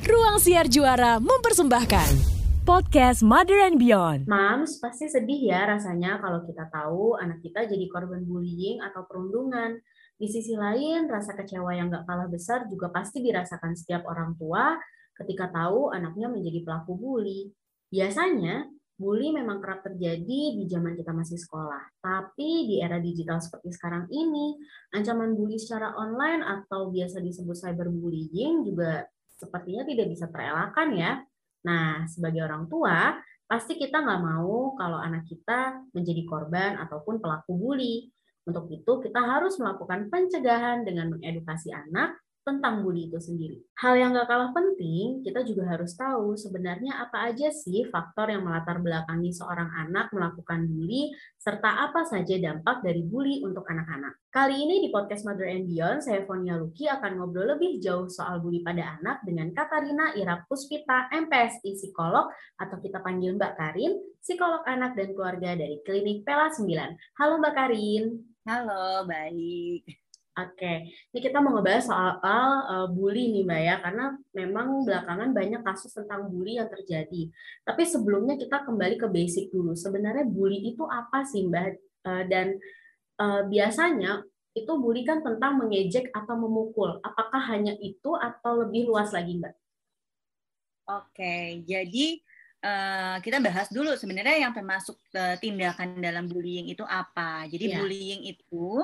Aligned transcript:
Ruang 0.00 0.40
Siar 0.40 0.64
Juara 0.72 1.20
mempersembahkan 1.20 2.10
podcast 2.64 3.20
Mother 3.20 3.60
and 3.60 3.76
Beyond. 3.76 4.24
Mams, 4.24 4.80
pasti 4.80 5.04
sedih 5.04 5.52
ya 5.52 5.68
rasanya 5.68 6.16
kalau 6.24 6.40
kita 6.48 6.72
tahu 6.72 7.20
anak 7.20 7.44
kita 7.44 7.68
jadi 7.68 7.84
korban 7.92 8.24
bullying 8.24 8.80
atau 8.80 9.04
perundungan. 9.04 9.76
Di 10.16 10.24
sisi 10.24 10.56
lain, 10.56 11.04
rasa 11.04 11.36
kecewa 11.36 11.76
yang 11.76 11.92
gak 11.92 12.08
kalah 12.08 12.32
besar 12.32 12.64
juga 12.72 12.88
pasti 12.88 13.20
dirasakan 13.20 13.76
setiap 13.76 14.08
orang 14.08 14.40
tua 14.40 14.80
ketika 15.20 15.52
tahu 15.52 15.92
anaknya 15.92 16.32
menjadi 16.32 16.64
pelaku 16.64 16.96
bully. 16.96 17.52
Biasanya, 17.92 18.72
bully 18.96 19.36
memang 19.36 19.60
kerap 19.60 19.84
terjadi 19.84 20.56
di 20.56 20.64
zaman 20.64 20.96
kita 20.96 21.12
masih 21.12 21.36
sekolah. 21.36 22.00
Tapi 22.00 22.72
di 22.72 22.80
era 22.80 22.96
digital 22.96 23.36
seperti 23.36 23.68
sekarang 23.76 24.08
ini, 24.08 24.56
ancaman 24.96 25.36
bully 25.36 25.60
secara 25.60 25.92
online 25.92 26.40
atau 26.40 26.88
biasa 26.88 27.20
disebut 27.20 27.52
cyberbullying 27.52 28.64
juga 28.64 29.04
sepertinya 29.40 29.88
tidak 29.88 30.06
bisa 30.12 30.28
terelakkan 30.28 30.88
ya. 30.92 31.24
Nah, 31.64 32.04
sebagai 32.04 32.44
orang 32.44 32.68
tua, 32.68 33.16
pasti 33.48 33.80
kita 33.80 34.04
nggak 34.04 34.20
mau 34.20 34.76
kalau 34.76 35.00
anak 35.00 35.24
kita 35.24 35.80
menjadi 35.96 36.22
korban 36.28 36.76
ataupun 36.76 37.24
pelaku 37.24 37.56
bully. 37.56 38.12
Untuk 38.44 38.68
itu, 38.68 38.92
kita 39.00 39.20
harus 39.20 39.56
melakukan 39.56 40.12
pencegahan 40.12 40.84
dengan 40.84 41.16
mengedukasi 41.16 41.72
anak 41.72 42.20
tentang 42.50 42.82
bully 42.82 43.06
itu 43.06 43.22
sendiri. 43.22 43.62
Hal 43.78 43.94
yang 43.94 44.10
gak 44.10 44.26
kalah 44.26 44.50
penting, 44.50 45.22
kita 45.22 45.46
juga 45.46 45.70
harus 45.70 45.94
tahu 45.94 46.34
sebenarnya 46.34 46.98
apa 46.98 47.30
aja 47.30 47.54
sih 47.54 47.86
faktor 47.86 48.34
yang 48.34 48.42
melatar 48.42 48.82
belakangi 48.82 49.30
seorang 49.30 49.70
anak 49.70 50.10
melakukan 50.10 50.66
bully, 50.66 51.14
serta 51.38 51.86
apa 51.86 52.02
saja 52.02 52.34
dampak 52.42 52.82
dari 52.82 53.06
bully 53.06 53.46
untuk 53.46 53.62
anak-anak. 53.70 54.18
Kali 54.34 54.66
ini 54.66 54.82
di 54.82 54.90
podcast 54.90 55.22
Mother 55.22 55.46
and 55.46 55.70
Beyond, 55.70 56.02
saya 56.02 56.26
Fonia 56.26 56.58
Luki 56.58 56.90
akan 56.90 57.22
ngobrol 57.22 57.54
lebih 57.54 57.78
jauh 57.78 58.10
soal 58.10 58.42
bully 58.42 58.66
pada 58.66 58.98
anak 58.98 59.22
dengan 59.22 59.54
Katarina 59.54 60.12
Ira 60.18 60.42
Puspita, 60.50 61.06
MPSI 61.14 61.78
Psikolog, 61.78 62.26
atau 62.58 62.76
kita 62.82 62.98
panggil 62.98 63.38
Mbak 63.38 63.54
Karin, 63.54 63.94
psikolog 64.18 64.66
anak 64.66 64.98
dan 64.98 65.14
keluarga 65.14 65.54
dari 65.54 65.78
Klinik 65.86 66.26
Pela 66.26 66.50
9. 66.50 66.66
Halo 67.16 67.34
Mbak 67.38 67.54
Karin. 67.54 68.04
Halo, 68.44 69.06
baik. 69.06 70.09
Oke, 70.40 70.88
ini 71.12 71.18
kita 71.20 71.42
mau 71.42 71.52
ngebahas 71.58 71.84
soal 71.84 72.50
uh, 72.64 72.88
bully 72.88 73.28
nih 73.34 73.44
Mbak 73.44 73.60
ya, 73.60 73.76
karena 73.84 74.04
memang 74.32 74.66
belakangan 74.88 75.30
banyak 75.36 75.62
kasus 75.66 75.92
tentang 75.92 76.32
bully 76.32 76.56
yang 76.56 76.70
terjadi. 76.70 77.28
Tapi 77.66 77.82
sebelumnya 77.84 78.40
kita 78.40 78.64
kembali 78.64 78.96
ke 78.96 79.06
basic 79.10 79.52
dulu. 79.52 79.76
Sebenarnya 79.76 80.24
bully 80.24 80.72
itu 80.72 80.86
apa 80.86 81.26
sih 81.26 81.44
Mbak? 81.44 81.68
Uh, 82.00 82.24
dan 82.32 82.56
uh, 83.20 83.44
biasanya 83.44 84.24
itu 84.56 84.72
bully 84.80 85.04
kan 85.04 85.20
tentang 85.20 85.60
mengejek 85.60 86.08
atau 86.10 86.34
memukul. 86.38 86.98
Apakah 87.04 87.42
hanya 87.52 87.76
itu 87.78 88.16
atau 88.16 88.64
lebih 88.64 88.88
luas 88.88 89.12
lagi 89.12 89.36
Mbak? 89.36 89.54
Oke, 90.90 91.62
jadi 91.68 92.18
uh, 92.64 93.16
kita 93.22 93.38
bahas 93.38 93.70
dulu 93.70 93.94
sebenarnya 93.94 94.48
yang 94.48 94.52
termasuk 94.54 94.98
uh, 95.14 95.36
tindakan 95.38 96.02
dalam 96.02 96.26
bullying 96.26 96.66
itu 96.66 96.82
apa. 96.82 97.46
Jadi 97.46 97.70
yeah. 97.70 97.76
bullying 97.78 98.20
itu 98.26 98.82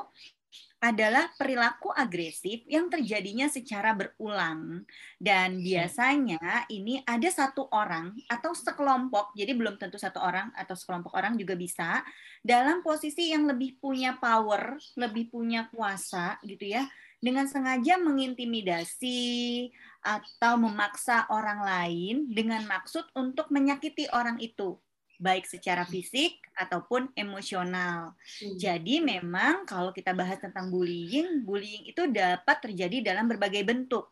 adalah 0.77 1.33
perilaku 1.35 1.89
agresif 1.91 2.63
yang 2.69 2.93
terjadinya 2.93 3.49
secara 3.49 3.97
berulang. 3.97 4.85
Dan 5.17 5.65
biasanya 5.65 6.69
ini 6.69 7.01
ada 7.03 7.27
satu 7.33 7.73
orang 7.73 8.13
atau 8.29 8.53
sekelompok 8.53 9.33
jadi 9.33 9.57
belum 9.57 9.81
tentu 9.81 9.97
satu 9.97 10.21
orang 10.21 10.53
atau 10.53 10.77
sekelompok 10.77 11.17
orang 11.17 11.35
juga 11.41 11.57
bisa 11.57 12.05
dalam 12.45 12.85
posisi 12.85 13.33
yang 13.33 13.49
lebih 13.49 13.81
punya 13.81 14.21
power 14.21 14.77
lebih 15.01 15.33
punya 15.33 15.67
kuasa 15.73 16.39
gitu 16.45 16.77
ya 16.77 16.85
dengan 17.17 17.49
sengaja 17.49 17.97
mengintimidasi 17.97 19.73
atau 20.05 20.61
memaksa 20.61 21.27
orang 21.33 21.65
lain 21.65 22.17
dengan 22.31 22.63
maksud 22.69 23.09
untuk 23.17 23.49
menyakiti 23.51 24.07
orang 24.13 24.37
itu 24.39 24.77
baik 25.19 25.49
secara 25.49 25.85
fisik 25.89 26.39
ataupun 26.57 27.13
emosional. 27.17 28.17
Hmm. 28.17 28.57
Jadi 28.57 29.05
memang 29.05 29.69
kalau 29.69 29.93
kita 29.93 30.17
bahas 30.17 30.41
tentang 30.41 30.73
bullying, 30.73 31.45
bullying 31.45 31.85
itu 31.89 32.09
dapat 32.09 32.57
terjadi 32.61 33.13
dalam 33.13 33.29
berbagai 33.29 33.65
bentuk. 33.65 34.09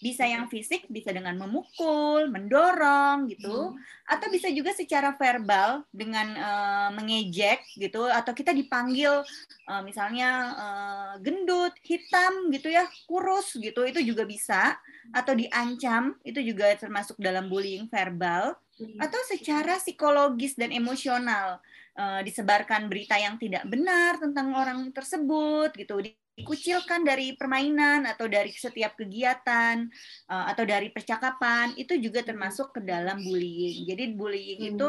Bisa 0.00 0.24
yang 0.24 0.48
fisik, 0.48 0.88
bisa 0.88 1.12
dengan 1.12 1.36
memukul, 1.36 2.24
mendorong 2.32 3.28
gitu, 3.28 3.76
hmm. 3.76 4.08
atau 4.08 4.32
bisa 4.32 4.48
juga 4.48 4.72
secara 4.72 5.12
verbal 5.12 5.84
dengan 5.92 6.24
uh, 6.40 6.88
mengejek 6.96 7.60
gitu, 7.76 8.08
atau 8.08 8.32
kita 8.32 8.56
dipanggil 8.56 9.20
uh, 9.68 9.82
misalnya 9.84 10.56
uh, 10.56 11.12
gendut, 11.20 11.76
hitam 11.84 12.48
gitu 12.48 12.72
ya, 12.72 12.88
kurus 13.04 13.52
gitu, 13.60 13.84
itu 13.84 14.00
juga 14.00 14.24
bisa, 14.24 14.80
atau 15.12 15.36
diancam, 15.36 16.16
itu 16.24 16.40
juga 16.48 16.72
termasuk 16.80 17.20
dalam 17.20 17.52
bullying 17.52 17.84
verbal 17.84 18.56
atau 19.00 19.20
secara 19.28 19.76
psikologis 19.76 20.56
dan 20.56 20.72
emosional 20.72 21.60
uh, 21.96 22.20
disebarkan 22.24 22.88
berita 22.88 23.16
yang 23.20 23.36
tidak 23.36 23.64
benar 23.68 24.16
tentang 24.16 24.52
orang 24.56 24.88
tersebut 24.90 25.74
gitu 25.76 26.00
dikucilkan 26.40 27.04
dari 27.04 27.36
permainan 27.36 28.08
atau 28.08 28.24
dari 28.24 28.48
setiap 28.54 28.96
kegiatan 28.96 29.84
uh, 30.32 30.44
atau 30.48 30.64
dari 30.64 30.88
percakapan 30.88 31.76
itu 31.76 32.00
juga 32.00 32.24
termasuk 32.24 32.72
ke 32.72 32.80
dalam 32.80 33.20
bullying 33.20 33.84
jadi 33.84 34.04
bullying 34.16 34.60
hmm. 34.64 34.70
itu 34.76 34.88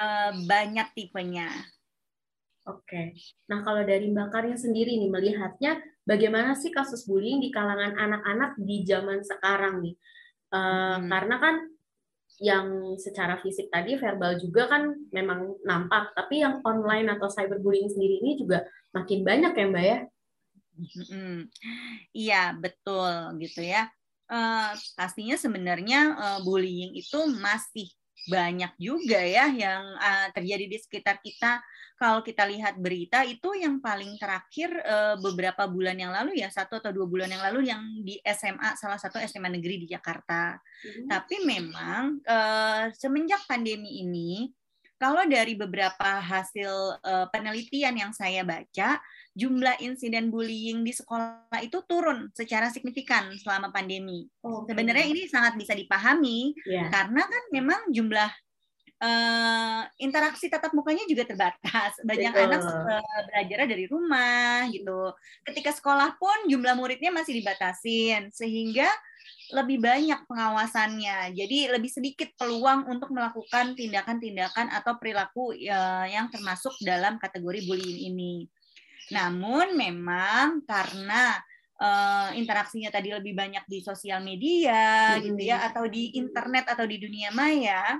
uh, 0.00 0.32
banyak 0.48 0.88
tipenya 0.96 1.52
Oke, 2.66 3.14
nah 3.46 3.62
kalau 3.62 3.86
dari 3.86 4.10
Mbak 4.10 4.26
Karin 4.34 4.58
sendiri 4.58 4.98
nih 4.98 5.06
melihatnya 5.06 5.78
bagaimana 6.02 6.58
sih 6.58 6.74
kasus 6.74 7.06
bullying 7.06 7.38
di 7.38 7.54
kalangan 7.54 7.94
anak-anak 7.94 8.58
di 8.58 8.82
zaman 8.82 9.22
sekarang 9.22 9.86
nih? 9.86 9.94
Uh, 10.50 10.98
hmm. 10.98 11.06
Karena 11.06 11.36
kan 11.38 11.54
yang 12.36 12.98
secara 13.00 13.40
fisik 13.40 13.72
tadi 13.72 13.96
verbal 13.96 14.36
juga 14.36 14.68
kan 14.68 14.92
memang 15.08 15.56
nampak, 15.64 16.12
tapi 16.12 16.44
yang 16.44 16.60
online 16.68 17.08
atau 17.16 17.32
cyberbullying 17.32 17.88
sendiri 17.88 18.20
ini 18.20 18.36
juga 18.36 18.68
makin 18.92 19.24
banyak 19.24 19.52
ya 19.56 19.66
Mbak 19.72 19.84
ya? 19.84 19.98
Iya 22.12 22.42
betul 22.60 23.40
gitu 23.40 23.64
ya. 23.64 23.88
Uh, 24.26 24.74
pastinya 24.98 25.38
sebenarnya 25.38 26.00
uh, 26.18 26.38
bullying 26.42 26.92
itu 26.98 27.24
masih 27.40 27.88
banyak 28.26 28.74
juga 28.78 29.22
ya 29.22 29.46
yang 29.48 29.82
uh, 29.96 30.28
terjadi 30.34 30.66
di 30.66 30.78
sekitar 30.78 31.22
kita. 31.22 31.62
Kalau 31.96 32.20
kita 32.20 32.44
lihat 32.44 32.76
berita 32.76 33.24
itu 33.24 33.56
yang 33.56 33.80
paling 33.80 34.20
terakhir 34.20 34.68
uh, 34.84 35.16
beberapa 35.16 35.64
bulan 35.64 35.96
yang 35.96 36.12
lalu 36.12 36.44
ya 36.44 36.52
satu 36.52 36.76
atau 36.76 36.92
dua 36.92 37.08
bulan 37.08 37.32
yang 37.32 37.40
lalu 37.40 37.72
yang 37.72 37.80
di 38.04 38.20
SMA 38.20 38.76
salah 38.76 39.00
satu 39.00 39.16
SMA 39.24 39.48
negeri 39.48 39.80
di 39.80 39.88
Jakarta. 39.88 40.60
Hmm. 40.60 41.08
Tapi 41.08 41.46
memang 41.48 42.20
uh, 42.20 42.92
semenjak 42.92 43.48
pandemi 43.48 44.04
ini 44.04 44.52
kalau 44.96 45.28
dari 45.28 45.52
beberapa 45.52 46.24
hasil 46.24 46.72
uh, 47.04 47.28
penelitian 47.28 48.00
yang 48.00 48.12
saya 48.16 48.40
baca, 48.48 48.96
jumlah 49.36 49.76
insiden 49.84 50.32
bullying 50.32 50.80
di 50.80 50.96
sekolah 50.96 51.60
itu 51.60 51.84
turun 51.84 52.32
secara 52.32 52.72
signifikan 52.72 53.28
selama 53.36 53.68
pandemi. 53.68 54.24
Okay. 54.40 54.72
Sebenarnya 54.72 55.06
ini 55.12 55.28
sangat 55.28 55.60
bisa 55.60 55.76
dipahami 55.76 56.56
yeah. 56.64 56.88
karena 56.88 57.20
kan 57.20 57.42
memang 57.52 57.80
jumlah 57.92 58.32
uh, 59.04 59.82
interaksi 60.00 60.48
tatap 60.48 60.72
mukanya 60.72 61.04
juga 61.04 61.28
terbatas. 61.28 62.00
Banyak 62.00 62.32
Betul. 62.32 62.46
anak 62.48 62.60
uh, 62.64 63.22
belajar 63.28 63.58
dari 63.68 63.84
rumah 63.84 64.64
gitu. 64.72 65.12
Ketika 65.44 65.76
sekolah 65.76 66.16
pun 66.16 66.48
jumlah 66.48 66.72
muridnya 66.72 67.12
masih 67.12 67.36
dibatasin 67.36 68.32
sehingga 68.32 68.88
lebih 69.52 69.78
banyak 69.78 70.26
pengawasannya. 70.26 71.36
Jadi 71.36 71.70
lebih 71.70 71.90
sedikit 71.92 72.32
peluang 72.34 72.90
untuk 72.90 73.14
melakukan 73.14 73.78
tindakan-tindakan 73.78 74.72
atau 74.74 74.98
perilaku 74.98 75.54
uh, 75.54 76.06
yang 76.08 76.32
termasuk 76.32 76.72
dalam 76.82 77.20
kategori 77.20 77.68
bullying 77.68 78.10
ini. 78.10 78.48
Namun 79.12 79.78
memang 79.78 80.64
karena 80.66 81.38
uh, 81.80 82.30
interaksinya 82.34 82.88
tadi 82.88 83.12
lebih 83.12 83.36
banyak 83.36 83.64
di 83.68 83.78
sosial 83.84 84.24
media 84.24 85.16
hmm. 85.16 85.22
gitu 85.32 85.42
ya 85.44 85.66
atau 85.68 85.84
di 85.88 86.16
internet 86.16 86.68
atau 86.72 86.84
di 86.88 86.96
dunia 86.96 87.30
maya 87.32 87.96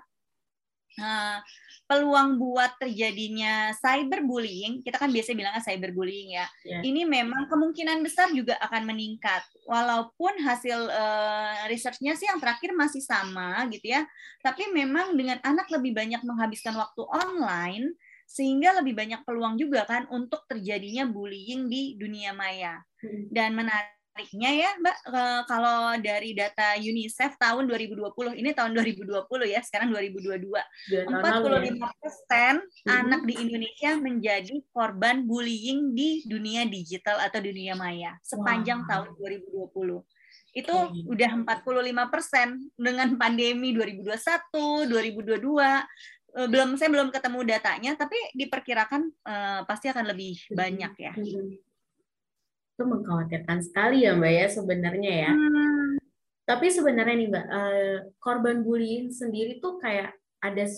uh, 1.01 1.39
peluang 1.87 2.43
buat 2.43 2.83
terjadinya 2.83 3.71
cyberbullying 3.79 4.83
kita 4.83 4.99
kan 4.99 5.07
biasa 5.07 5.39
bilangnya 5.39 5.63
cyberbullying 5.63 6.35
ya 6.35 6.47
yeah. 6.67 6.83
ini 6.83 7.07
memang 7.07 7.47
kemungkinan 7.47 8.03
besar 8.03 8.35
juga 8.35 8.59
akan 8.59 8.91
meningkat 8.91 9.47
walaupun 9.71 10.35
hasil 10.43 10.91
uh, 10.91 11.71
researchnya 11.71 12.19
sih 12.19 12.27
yang 12.27 12.43
terakhir 12.43 12.75
masih 12.75 13.05
sama 13.07 13.63
gitu 13.71 13.95
ya 13.95 14.03
tapi 14.43 14.67
memang 14.75 15.15
dengan 15.15 15.39
anak 15.47 15.71
lebih 15.71 15.95
banyak 15.95 16.27
menghabiskan 16.27 16.75
waktu 16.75 17.07
online 17.07 17.95
sehingga 18.27 18.75
lebih 18.83 18.99
banyak 18.99 19.23
peluang 19.23 19.55
juga 19.55 19.87
kan 19.87 20.11
untuk 20.11 20.43
terjadinya 20.51 21.07
bullying 21.07 21.71
di 21.71 21.95
dunia 21.95 22.35
maya. 22.35 22.83
Hmm. 22.99 23.31
Dan 23.31 23.55
menariknya 23.55 24.51
ya, 24.51 24.71
Mbak, 24.83 24.99
kalau 25.47 25.95
dari 26.03 26.35
data 26.35 26.75
UNICEF 26.75 27.39
tahun 27.39 27.71
2020, 27.71 28.35
ini 28.35 28.51
tahun 28.51 28.75
2020 28.75 29.47
ya, 29.47 29.63
sekarang 29.63 29.95
2022. 29.95 30.43
45 31.07 32.03
persen 32.03 32.55
ya. 32.83 33.07
anak 33.07 33.23
di 33.25 33.35
Indonesia 33.39 33.95
menjadi 33.95 34.55
korban 34.75 35.23
bullying 35.23 35.95
di 35.95 36.27
dunia 36.27 36.67
digital 36.67 37.23
atau 37.23 37.39
dunia 37.39 37.79
maya 37.79 38.19
sepanjang 38.27 38.83
wow. 38.85 38.91
tahun 38.91 39.09
2020. 39.23 40.03
itu 40.57 40.73
okay. 40.73 41.05
udah 41.05 41.31
45 41.45 42.13
persen 42.13 42.57
dengan 42.81 43.13
pandemi 43.21 43.77
2021, 43.77 44.89
2022 44.89 45.37
belum 46.37 46.77
saya 46.77 46.93
belum 46.93 47.09
ketemu 47.09 47.41
datanya 47.49 47.97
tapi 47.97 48.21
diperkirakan 48.37 49.09
uh, 49.25 49.61
pasti 49.65 49.89
akan 49.89 50.05
lebih 50.13 50.37
banyak 50.53 50.93
ya. 51.01 51.13
Itu 52.77 52.85
mengkhawatirkan 52.85 53.65
sekali 53.65 54.05
ya 54.05 54.13
Mbak 54.13 54.33
ya 54.37 54.47
sebenarnya 54.53 55.13
ya. 55.29 55.33
Hmm. 55.33 55.97
Tapi 56.47 56.71
sebenarnya 56.71 57.17
nih 57.17 57.29
Mbak, 57.33 57.47
uh, 57.49 57.97
korban 58.21 58.63
bullying 58.63 59.11
sendiri 59.11 59.59
tuh 59.59 59.81
kayak 59.81 60.15
ada 60.39 60.69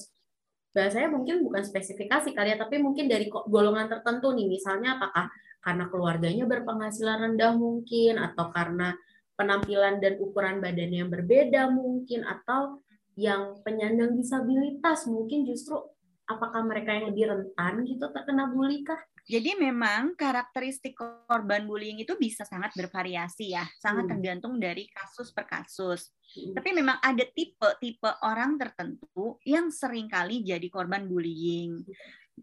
bahasanya 0.72 1.10
mungkin 1.12 1.44
bukan 1.44 1.60
spesifikasi 1.66 2.32
kali 2.32 2.55
ya, 2.55 2.56
tapi 2.56 2.81
mungkin 2.81 3.05
dari 3.10 3.26
golongan 3.28 3.90
tertentu 3.90 4.32
nih, 4.32 4.46
misalnya 4.46 4.96
apakah 4.96 5.28
karena 5.58 5.84
keluarganya 5.90 6.44
berpenghasilan 6.46 7.19
rendah 7.19 7.52
mungkin, 7.52 8.16
atau 8.16 8.49
karena 8.49 8.94
penampilan 9.34 9.99
dan 9.99 10.16
ukuran 10.22 10.62
badan 10.62 10.93
yang 10.94 11.08
berbeda 11.10 11.69
mungkin, 11.69 12.25
atau 12.25 12.78
yang 13.19 13.59
penyandang 13.67 14.15
disabilitas 14.15 15.11
mungkin 15.11 15.43
justru 15.43 15.75
apakah 16.31 16.62
mereka 16.62 16.94
yang 16.94 17.11
lebih 17.11 17.26
rentan 17.26 17.82
gitu 17.82 18.06
terkena 18.15 18.47
bully 18.47 18.87
kah? 18.87 19.03
Jadi 19.29 19.61
memang 19.61 20.17
karakteristik 20.17 20.97
korban 21.29 21.69
bullying 21.69 22.00
itu 22.00 22.17
bisa 22.17 22.49
sangat 22.49 22.73
bervariasi 22.73 23.53
ya, 23.53 23.67
sangat 23.76 24.09
hmm. 24.09 24.12
tergantung 24.17 24.55
dari 24.56 24.88
kasus 24.88 25.35
per 25.37 25.44
kasus. 25.44 26.15
Hmm. 26.32 26.56
Tapi 26.56 26.73
memang 26.73 26.97
ada 27.03 27.26
tipe-tipe 27.29 28.09
orang 28.25 28.56
tertentu 28.56 29.37
yang 29.44 29.69
sering 29.69 30.09
kali 30.09 30.41
jadi 30.47 30.65
korban 30.73 31.05
bullying. 31.05 31.76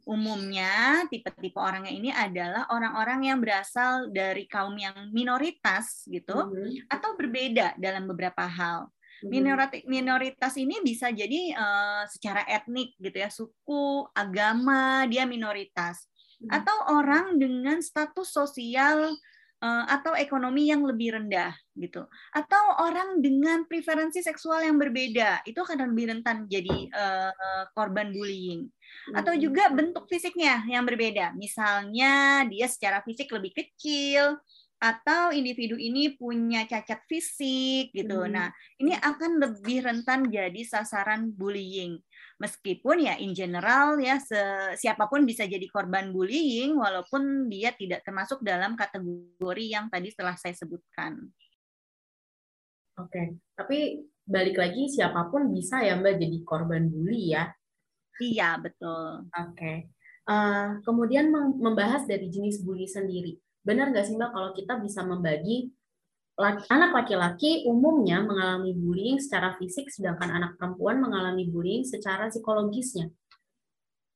Umumnya 0.05 1.07
tipe-tipe 1.09 1.57
orangnya 1.57 1.89
ini 1.89 2.13
adalah 2.13 2.69
orang-orang 2.69 3.33
yang 3.33 3.39
berasal 3.41 4.13
dari 4.13 4.45
kaum 4.45 4.77
yang 4.77 5.09
minoritas 5.09 6.05
gitu, 6.05 6.37
hmm. 6.37 6.85
atau 6.91 7.17
berbeda 7.17 7.81
dalam 7.81 8.05
beberapa 8.05 8.45
hal. 8.45 8.93
Minoritas 9.23 9.83
minoritas 9.87 10.53
ini 10.59 10.83
bisa 10.83 11.07
jadi 11.13 11.55
uh, 11.55 12.03
secara 12.11 12.43
etnik 12.49 12.97
gitu 12.99 13.15
ya 13.15 13.31
suku 13.31 14.09
agama 14.11 15.07
dia 15.07 15.23
minoritas. 15.23 16.09
Hmm. 16.35 16.51
atau 16.51 16.77
orang 16.99 17.39
dengan 17.39 17.79
status 17.79 18.27
sosial 18.27 19.07
uh, 19.63 19.85
atau 19.87 20.11
ekonomi 20.19 20.67
yang 20.67 20.83
lebih 20.83 21.15
rendah 21.15 21.55
gitu. 21.79 22.03
Atau 22.35 22.63
orang 22.83 23.23
dengan 23.23 23.63
preferensi 23.63 24.19
seksual 24.19 24.67
yang 24.67 24.75
berbeda. 24.75 25.47
Itu 25.47 25.63
akan 25.63 25.95
lebih 25.95 26.05
rentan 26.11 26.45
jadi 26.51 26.91
uh, 26.91 27.63
korban 27.71 28.11
bullying. 28.11 28.67
Atau 29.15 29.35
hmm. 29.35 29.41
juga 29.41 29.71
bentuk 29.71 30.11
fisiknya 30.11 30.63
yang 30.67 30.83
berbeda. 30.83 31.31
Misalnya 31.39 32.43
dia 32.51 32.67
secara 32.67 32.99
fisik 32.99 33.31
lebih 33.31 33.55
kecil 33.55 34.39
atau 34.85 35.33
individu 35.33 35.73
ini 35.81 36.13
punya 36.13 36.69
cacat 36.69 37.01
fisik 37.09 37.89
gitu. 37.89 38.21
Hmm. 38.21 38.37
Nah, 38.37 38.47
ini 38.77 38.93
akan 38.93 39.41
lebih 39.41 39.81
rentan 39.81 40.29
jadi 40.29 40.61
sasaran 40.61 41.33
bullying 41.33 41.97
meskipun 42.35 43.07
ya 43.07 43.15
in 43.15 43.31
general 43.31 43.95
ya 43.95 44.19
siapa 44.75 45.07
pun 45.07 45.23
bisa 45.23 45.47
jadi 45.47 45.63
korban 45.71 46.11
bullying 46.11 46.75
walaupun 46.75 47.47
dia 47.47 47.71
tidak 47.71 48.03
termasuk 48.03 48.43
dalam 48.43 48.75
kategori 48.75 49.65
yang 49.65 49.87
tadi 49.87 50.11
setelah 50.11 50.35
saya 50.35 50.51
sebutkan. 50.51 51.31
Oke, 52.95 53.39
tapi 53.55 54.07
balik 54.23 54.55
lagi 54.55 54.87
siapa 54.87 55.27
pun 55.27 55.51
bisa 55.51 55.83
ya 55.83 55.99
Mbak 55.99 56.15
jadi 56.15 56.37
korban 56.47 56.87
bully 56.87 57.35
ya? 57.35 57.51
Iya 58.19 58.55
betul. 58.63 59.27
Oke, 59.31 59.91
uh, 60.27 60.79
kemudian 60.83 61.27
membahas 61.59 62.07
dari 62.07 62.31
jenis 62.31 62.63
bully 62.63 62.87
sendiri. 62.87 63.35
Benar 63.65 63.89
nggak 63.89 64.05
sih 64.05 64.15
Mbak 64.15 64.31
kalau 64.31 64.49
kita 64.53 64.77
bisa 64.77 65.01
membagi 65.01 65.73
anak 66.69 66.91
laki-laki 66.91 67.63
umumnya 67.65 68.19
mengalami 68.21 68.75
bullying 68.75 69.17
secara 69.17 69.55
fisik, 69.55 69.87
sedangkan 69.87 70.29
anak 70.35 70.51
perempuan 70.59 70.99
mengalami 70.99 71.47
bullying 71.47 71.87
secara 71.87 72.27
psikologisnya. 72.27 73.09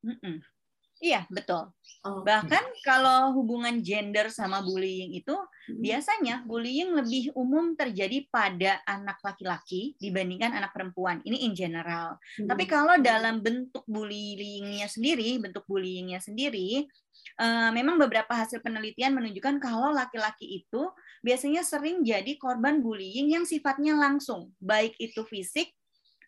Mm 0.04 0.16
-mm. 0.20 0.36
Iya, 1.00 1.24
betul. 1.32 1.72
Oh, 2.04 2.24
Bahkan 2.24 2.84
kalau 2.84 3.36
hubungan 3.36 3.84
gender 3.84 4.32
sama 4.32 4.64
bullying 4.64 5.16
itu 5.16 5.36
hmm. 5.36 5.80
biasanya 5.84 6.36
bullying 6.48 6.96
lebih 6.96 7.36
umum 7.36 7.76
terjadi 7.76 8.24
pada 8.32 8.80
anak 8.88 9.20
laki-laki 9.20 10.00
dibandingkan 10.00 10.56
anak 10.56 10.72
perempuan. 10.72 11.20
Ini 11.28 11.44
in 11.44 11.56
general. 11.56 12.20
Hmm. 12.40 12.48
Tapi 12.48 12.64
kalau 12.68 12.96
dalam 13.00 13.44
bentuk 13.44 13.84
bullyingnya 13.88 14.88
sendiri, 14.88 15.40
bentuk 15.44 15.68
bullyingnya 15.68 16.24
sendiri, 16.24 16.88
uh, 17.40 17.72
memang 17.76 18.00
beberapa 18.00 18.32
hasil 18.32 18.64
penelitian 18.64 19.16
menunjukkan 19.16 19.60
kalau 19.60 19.92
laki-laki 19.92 20.64
itu 20.64 20.88
biasanya 21.20 21.68
sering 21.68 22.04
jadi 22.04 22.36
korban 22.40 22.80
bullying 22.80 23.32
yang 23.36 23.44
sifatnya 23.44 23.96
langsung, 23.96 24.56
baik 24.64 24.96
itu 25.04 25.24
fisik 25.28 25.72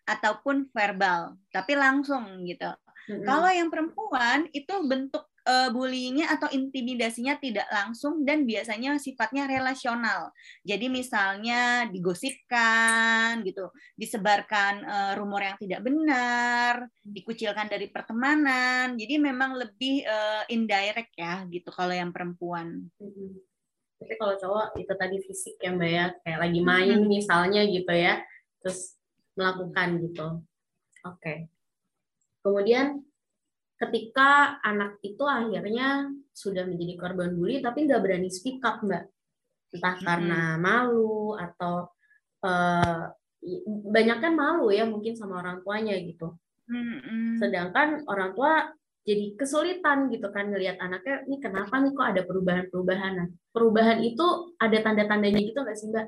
ataupun 0.04 0.68
verbal, 0.74 1.40
tapi 1.48 1.78
langsung 1.78 2.44
gitu. 2.44 2.68
Hmm 3.08 3.24
Kalau 3.26 3.50
yang 3.50 3.68
perempuan 3.72 4.46
itu 4.54 4.74
bentuk 4.86 5.26
uh, 5.46 5.68
bullyingnya 5.74 6.30
atau 6.30 6.48
intimidasinya 6.50 7.38
tidak 7.38 7.66
langsung 7.70 8.22
dan 8.22 8.46
biasanya 8.46 8.98
sifatnya 8.98 9.46
relasional. 9.50 10.30
Jadi 10.62 10.86
misalnya 10.86 11.86
digosipkan 11.90 13.42
gitu, 13.46 13.70
disebarkan 13.98 14.74
uh, 14.86 15.12
rumor 15.18 15.42
yang 15.42 15.58
tidak 15.58 15.80
benar, 15.82 16.86
dikucilkan 17.02 17.66
dari 17.70 17.90
pertemanan. 17.90 18.94
Jadi 18.94 19.14
memang 19.18 19.58
lebih 19.58 20.06
uh, 20.06 20.44
indirect 20.50 21.14
ya 21.18 21.42
gitu 21.50 21.68
kalau 21.74 21.94
yang 21.94 22.14
perempuan. 22.14 22.90
Tapi 24.02 24.14
kalau 24.18 24.34
cowok 24.34 24.82
itu 24.82 24.94
tadi 24.98 25.16
fisik 25.22 25.54
ya 25.62 25.70
mbak 25.70 25.90
ya, 25.90 26.06
kayak 26.26 26.40
lagi 26.42 26.60
main 26.62 26.98
misalnya 27.06 27.62
gitu 27.70 27.92
ya, 27.94 28.18
terus 28.58 28.98
melakukan 29.38 30.02
gitu. 30.02 30.26
Oke. 31.06 31.18
Okay. 31.22 31.38
Kemudian 32.42 32.98
ketika 33.78 34.58
anak 34.62 34.98
itu 35.02 35.22
akhirnya 35.26 36.10
sudah 36.30 36.66
menjadi 36.66 36.94
korban 36.98 37.34
bully 37.34 37.58
tapi 37.62 37.86
nggak 37.86 38.02
berani 38.02 38.28
speak 38.30 38.62
up 38.66 38.82
mbak. 38.82 39.06
Entah 39.72 39.96
karena 39.98 40.40
malu 40.60 41.38
atau 41.38 41.88
uh, 42.44 43.02
banyak 43.88 44.18
kan 44.20 44.32
malu 44.36 44.68
ya 44.70 44.84
mungkin 44.84 45.16
sama 45.16 45.40
orang 45.40 45.64
tuanya 45.64 45.96
gitu. 46.02 46.34
Sedangkan 47.38 48.06
orang 48.06 48.36
tua 48.36 48.70
jadi 49.02 49.34
kesulitan 49.34 50.14
gitu 50.14 50.30
kan 50.30 50.46
ngelihat 50.54 50.78
anaknya 50.78 51.26
ini 51.26 51.42
kenapa 51.42 51.82
nih 51.82 51.90
kok 51.90 52.06
ada 52.06 52.22
perubahan-perubahan? 52.22 53.12
Nah, 53.18 53.28
perubahan 53.50 53.98
itu 53.98 54.54
ada 54.62 54.78
tanda-tandanya 54.78 55.42
gitu 55.42 55.58
nggak 55.58 55.78
sih 55.78 55.90
mbak? 55.90 56.06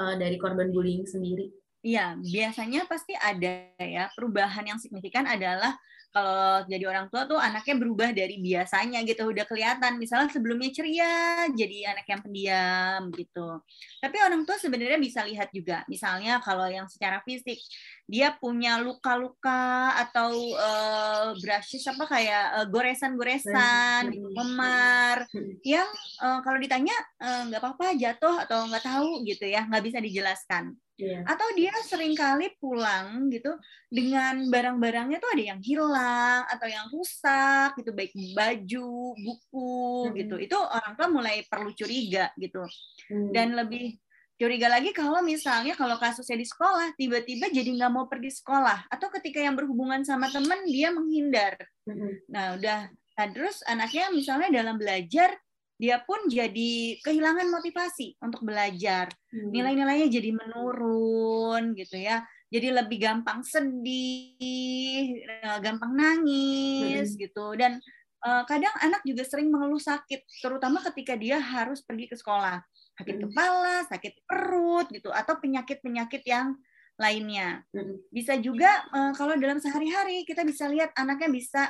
Uh, 0.00 0.16
dari 0.16 0.40
korban 0.40 0.72
bullying 0.72 1.04
sendiri 1.04 1.59
Iya, 1.80 2.12
biasanya 2.20 2.84
pasti 2.84 3.16
ada 3.16 3.72
ya. 3.80 4.12
Perubahan 4.12 4.68
yang 4.68 4.76
signifikan 4.76 5.24
adalah 5.24 5.72
kalau 6.10 6.66
jadi 6.66 6.90
orang 6.90 7.06
tua 7.06 7.22
tuh 7.22 7.38
anaknya 7.38 7.78
berubah 7.78 8.10
dari 8.10 8.36
biasanya 8.42 9.00
gitu 9.08 9.30
udah 9.30 9.46
kelihatan. 9.48 9.96
Misalnya 9.96 10.28
sebelumnya 10.28 10.68
ceria 10.76 11.46
jadi 11.54 11.94
anak 11.96 12.04
yang 12.04 12.20
pendiam 12.20 13.00
gitu. 13.16 13.64
Tapi 14.02 14.16
orang 14.20 14.42
tua 14.44 14.60
sebenarnya 14.60 15.00
bisa 15.00 15.24
lihat 15.24 15.48
juga. 15.56 15.86
Misalnya 15.88 16.42
kalau 16.44 16.68
yang 16.68 16.84
secara 16.90 17.22
fisik 17.24 17.62
dia 18.10 18.34
punya 18.36 18.82
luka-luka 18.82 19.94
atau 20.02 20.34
uh, 20.58 21.32
brushes 21.38 21.86
apa 21.86 22.04
kayak 22.10 22.44
uh, 22.58 22.66
goresan-goresan 22.68 24.10
gitu, 24.10 24.28
memar 24.34 25.30
yang 25.62 25.86
uh, 26.20 26.42
kalau 26.42 26.58
ditanya 26.58 26.92
nggak 27.22 27.60
uh, 27.62 27.64
apa-apa 27.70 27.94
jatuh 27.94 28.34
atau 28.44 28.66
nggak 28.66 28.82
tahu 28.82 29.22
gitu 29.24 29.46
ya 29.46 29.62
nggak 29.70 29.84
bisa 29.86 30.02
dijelaskan 30.02 30.74
Yeah. 31.00 31.24
Atau 31.24 31.48
dia 31.56 31.72
sering 31.88 32.12
kali 32.12 32.52
pulang 32.60 33.32
gitu 33.32 33.56
dengan 33.88 34.44
barang-barangnya 34.52 35.16
tuh 35.16 35.32
ada 35.32 35.44
yang 35.56 35.60
hilang 35.64 36.44
atau 36.44 36.68
yang 36.68 36.86
rusak 36.92 37.72
gitu, 37.80 37.96
baik 37.96 38.12
baju, 38.36 39.16
buku 39.16 39.72
mm 39.72 40.04
-hmm. 40.04 40.18
gitu. 40.20 40.34
Itu 40.36 40.56
orang 40.60 40.92
tua 40.94 41.08
mulai 41.08 41.42
perlu 41.48 41.72
curiga 41.72 42.28
gitu. 42.36 42.60
Mm. 43.08 43.30
Dan 43.32 43.48
lebih 43.56 43.96
curiga 44.36 44.68
lagi 44.72 44.92
kalau 44.96 45.20
misalnya 45.20 45.76
kalau 45.76 46.00
kasusnya 46.00 46.36
di 46.36 46.48
sekolah 46.48 46.96
tiba-tiba 46.96 47.52
jadi 47.52 47.76
nggak 47.76 47.92
mau 47.92 48.08
pergi 48.08 48.32
sekolah 48.40 48.88
atau 48.88 49.12
ketika 49.20 49.36
yang 49.36 49.52
berhubungan 49.52 50.04
sama 50.04 50.28
teman 50.28 50.68
dia 50.68 50.92
menghindar. 50.92 51.56
Mm 51.88 51.96
-hmm. 51.96 52.12
Nah 52.28 52.44
udah, 52.60 52.80
nah 52.92 53.26
terus 53.32 53.64
anaknya 53.64 54.12
misalnya 54.12 54.48
dalam 54.52 54.76
belajar 54.76 55.32
dia 55.80 55.96
pun 56.04 56.28
jadi 56.28 57.00
kehilangan 57.00 57.48
motivasi 57.48 58.20
untuk 58.20 58.44
belajar. 58.44 59.08
Hmm. 59.32 59.48
Nilai-nilainya 59.48 60.12
jadi 60.12 60.36
menurun 60.36 61.72
gitu 61.72 61.96
ya. 61.96 62.20
Jadi 62.52 62.68
lebih 62.68 63.00
gampang 63.00 63.40
sedih, 63.40 65.24
eh, 65.24 65.58
gampang 65.64 65.96
nangis 65.96 67.16
hmm. 67.16 67.18
gitu 67.24 67.56
dan 67.56 67.80
uh, 68.28 68.44
kadang 68.44 68.74
anak 68.84 69.00
juga 69.08 69.24
sering 69.24 69.48
mengeluh 69.48 69.80
sakit, 69.80 70.26
terutama 70.44 70.84
ketika 70.92 71.16
dia 71.16 71.40
harus 71.40 71.80
pergi 71.80 72.12
ke 72.12 72.16
sekolah. 72.20 72.60
Sakit 73.00 73.16
hmm. 73.16 73.24
kepala, 73.32 73.76
sakit 73.88 74.12
perut 74.28 74.86
gitu 74.92 75.08
atau 75.08 75.40
penyakit-penyakit 75.40 76.20
yang 76.28 76.60
lainnya. 77.00 77.64
Hmm. 77.72 77.96
Bisa 78.12 78.36
juga 78.36 78.68
uh, 78.92 79.16
kalau 79.16 79.32
dalam 79.40 79.56
sehari-hari 79.56 80.28
kita 80.28 80.44
bisa 80.44 80.68
lihat 80.68 80.92
anaknya 80.92 81.32
bisa 81.32 81.62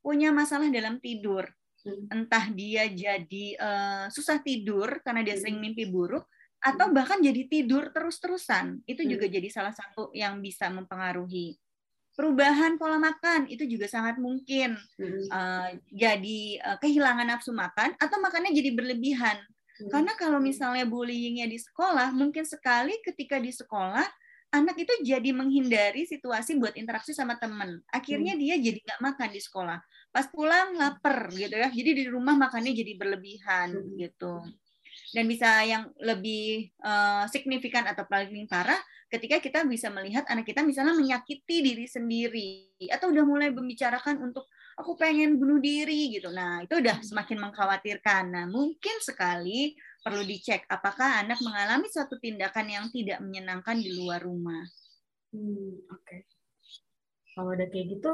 punya 0.00 0.32
masalah 0.32 0.72
dalam 0.72 0.96
tidur 1.04 1.44
entah 2.10 2.44
dia 2.50 2.88
jadi 2.88 3.46
uh, 3.58 4.04
susah 4.12 4.40
tidur 4.42 5.00
karena 5.04 5.22
dia 5.24 5.36
sering 5.38 5.58
mimpi 5.60 5.88
buruk 5.88 6.24
atau 6.58 6.90
bahkan 6.90 7.22
jadi 7.22 7.46
tidur 7.46 7.94
terus-terusan. 7.94 8.82
Itu 8.86 9.06
Hmm. 9.06 9.10
juga 9.14 9.26
jadi 9.30 9.48
salah 9.48 9.70
satu 9.72 10.10
yang 10.12 10.42
bisa 10.42 10.66
mempengaruhi. 10.68 11.54
Perubahan 12.18 12.74
pola 12.82 12.98
makan 12.98 13.46
itu 13.46 13.62
juga 13.70 13.86
sangat 13.86 14.18
mungkin 14.18 14.74
Hmm. 14.98 15.22
eh, 15.30 15.68
jadi 15.94 16.40
eh, 16.58 16.76
kehilangan 16.82 17.30
nafsu 17.30 17.54
makan 17.54 17.94
atau 17.96 18.18
makannya 18.18 18.50
jadi 18.54 18.70
berlebihan. 18.74 19.38
Hmm. 19.78 19.94
karena 19.94 20.10
kalau 20.18 20.42
misalnya 20.42 20.82
bullyingnya 20.90 21.46
di 21.46 21.54
sekolah 21.54 22.10
mungkin 22.10 22.42
sekali 22.42 22.98
ketika 23.06 23.38
di 23.38 23.54
sekolah 23.54 24.02
anak 24.50 24.74
itu 24.74 24.90
jadi 25.06 25.30
menghindari 25.30 26.02
situasi 26.02 26.58
buat 26.58 26.74
interaksi 26.74 27.14
sama 27.14 27.38
teman 27.38 27.78
akhirnya 27.94 28.34
dia 28.34 28.58
jadi 28.58 28.74
nggak 28.82 28.98
makan 28.98 29.30
di 29.30 29.38
sekolah 29.38 29.78
pas 30.08 30.26
pulang 30.28 30.74
lapar 30.76 31.28
gitu 31.32 31.52
ya 31.52 31.68
jadi 31.68 31.90
di 31.92 32.04
rumah 32.08 32.34
makannya 32.34 32.72
jadi 32.72 32.96
berlebihan 32.96 33.76
Hmm. 33.76 33.96
gitu 34.00 34.34
dan 35.14 35.24
bisa 35.24 35.48
yang 35.64 35.88
lebih 36.00 36.72
eh, 36.72 37.24
signifikan 37.32 37.86
atau 37.88 38.04
paling 38.04 38.48
parah 38.48 38.78
ketika 39.08 39.40
kita 39.40 39.64
bisa 39.64 39.88
melihat 39.88 40.28
anak 40.28 40.44
kita 40.44 40.60
misalnya 40.60 40.92
menyakiti 40.92 41.64
diri 41.64 41.88
sendiri 41.88 42.76
atau 42.92 43.08
udah 43.08 43.24
mulai 43.24 43.48
membicarakan 43.48 44.20
untuk 44.20 44.44
aku 44.78 44.94
pengen 44.94 45.40
bunuh 45.40 45.58
diri 45.58 46.14
gitu. 46.14 46.30
Nah, 46.30 46.62
itu 46.62 46.78
udah 46.78 47.02
semakin 47.02 47.50
mengkhawatirkan. 47.50 48.30
Nah, 48.30 48.44
mungkin 48.46 48.96
sekali 49.02 49.74
perlu 50.04 50.22
dicek 50.22 50.68
apakah 50.70 51.26
anak 51.26 51.42
mengalami 51.42 51.90
suatu 51.90 52.20
tindakan 52.22 52.66
yang 52.70 52.86
tidak 52.94 53.18
menyenangkan 53.18 53.80
di 53.80 53.90
luar 53.96 54.22
rumah. 54.22 54.62
Hmm, 55.34 55.82
oke. 55.90 56.16
Kalau 57.34 57.50
udah 57.54 57.68
kayak 57.68 57.86
gitu, 57.98 58.12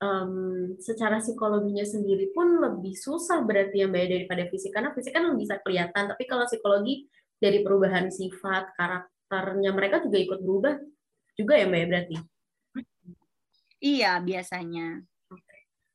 em, 0.00 0.32
secara 0.78 1.20
psikologinya 1.20 1.84
sendiri 1.84 2.32
pun 2.32 2.60
lebih 2.60 2.94
susah 2.96 3.42
berarti 3.42 3.82
ya 3.82 3.86
Mbak 3.88 4.02
ya, 4.02 4.08
daripada 4.16 4.44
fisik. 4.48 4.70
Karena 4.72 4.90
fisik 4.92 5.12
kan 5.12 5.28
bisa 5.36 5.60
kelihatan, 5.60 6.04
tapi 6.12 6.24
kalau 6.28 6.44
psikologi 6.44 7.08
dari 7.36 7.60
perubahan 7.60 8.08
sifat, 8.08 8.72
karakternya 8.76 9.70
mereka 9.76 10.00
juga 10.04 10.18
ikut 10.20 10.40
berubah 10.40 10.74
juga 11.36 11.54
ya 11.60 11.66
Mbak 11.68 11.80
ya 11.80 11.86
berarti. 11.88 12.16
Iya, 13.76 14.12
biasanya. 14.24 15.04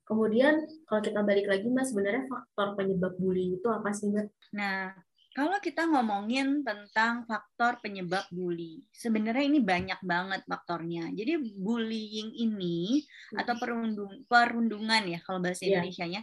Kemudian 0.05 0.67
kalau 0.86 1.01
kita 1.01 1.24
balik 1.24 1.48
lagi 1.48 1.65
Mbak, 1.65 1.86
sebenarnya 1.88 2.24
faktor 2.27 2.75
penyebab 2.77 3.15
bullying 3.17 3.58
itu 3.58 3.67
apa 3.72 3.89
sih 3.96 4.12
Mbak? 4.12 4.27
Nah, 4.53 4.91
kalau 5.31 5.57
kita 5.63 5.88
ngomongin 5.88 6.59
tentang 6.59 7.23
faktor 7.23 7.79
penyebab 7.79 8.27
bully, 8.35 8.83
sebenarnya 8.91 9.47
ini 9.47 9.59
banyak 9.63 10.00
banget 10.03 10.43
faktornya. 10.43 11.07
Jadi 11.15 11.39
bullying 11.55 12.35
ini 12.35 13.00
atau 13.39 13.55
perundung, 13.55 14.27
perundungan 14.27 15.07
ya 15.07 15.23
kalau 15.23 15.39
bahasa 15.39 15.63
Iya. 15.63 15.79
Indonesianya, 15.79 16.21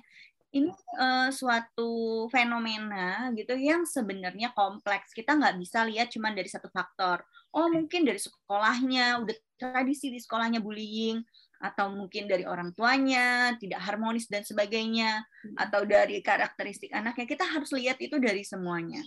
ini 0.52 0.68
eh, 1.00 1.28
suatu 1.32 2.24
fenomena 2.28 3.32
gitu 3.32 3.56
yang 3.56 3.88
sebenarnya 3.88 4.52
kompleks. 4.52 5.16
Kita 5.16 5.36
nggak 5.40 5.56
bisa 5.56 5.88
lihat 5.88 6.12
cuma 6.12 6.28
dari 6.32 6.48
satu 6.48 6.68
faktor. 6.68 7.24
Oh 7.56 7.68
mungkin 7.72 8.04
dari 8.04 8.20
sekolahnya, 8.20 9.24
udah 9.24 9.36
tradisi 9.56 10.12
di 10.12 10.20
sekolahnya 10.20 10.60
bullying, 10.60 11.24
atau 11.58 11.90
mungkin 11.90 12.30
dari 12.30 12.46
orang 12.46 12.70
tuanya 12.72 13.54
tidak 13.58 13.82
harmonis 13.82 14.30
dan 14.30 14.46
sebagainya. 14.46 15.26
Atau 15.58 15.84
dari 15.84 16.22
karakteristik 16.22 16.94
anaknya. 16.94 17.26
Kita 17.26 17.44
harus 17.46 17.70
lihat 17.74 17.98
itu 17.98 18.16
dari 18.22 18.46
semuanya. 18.46 19.02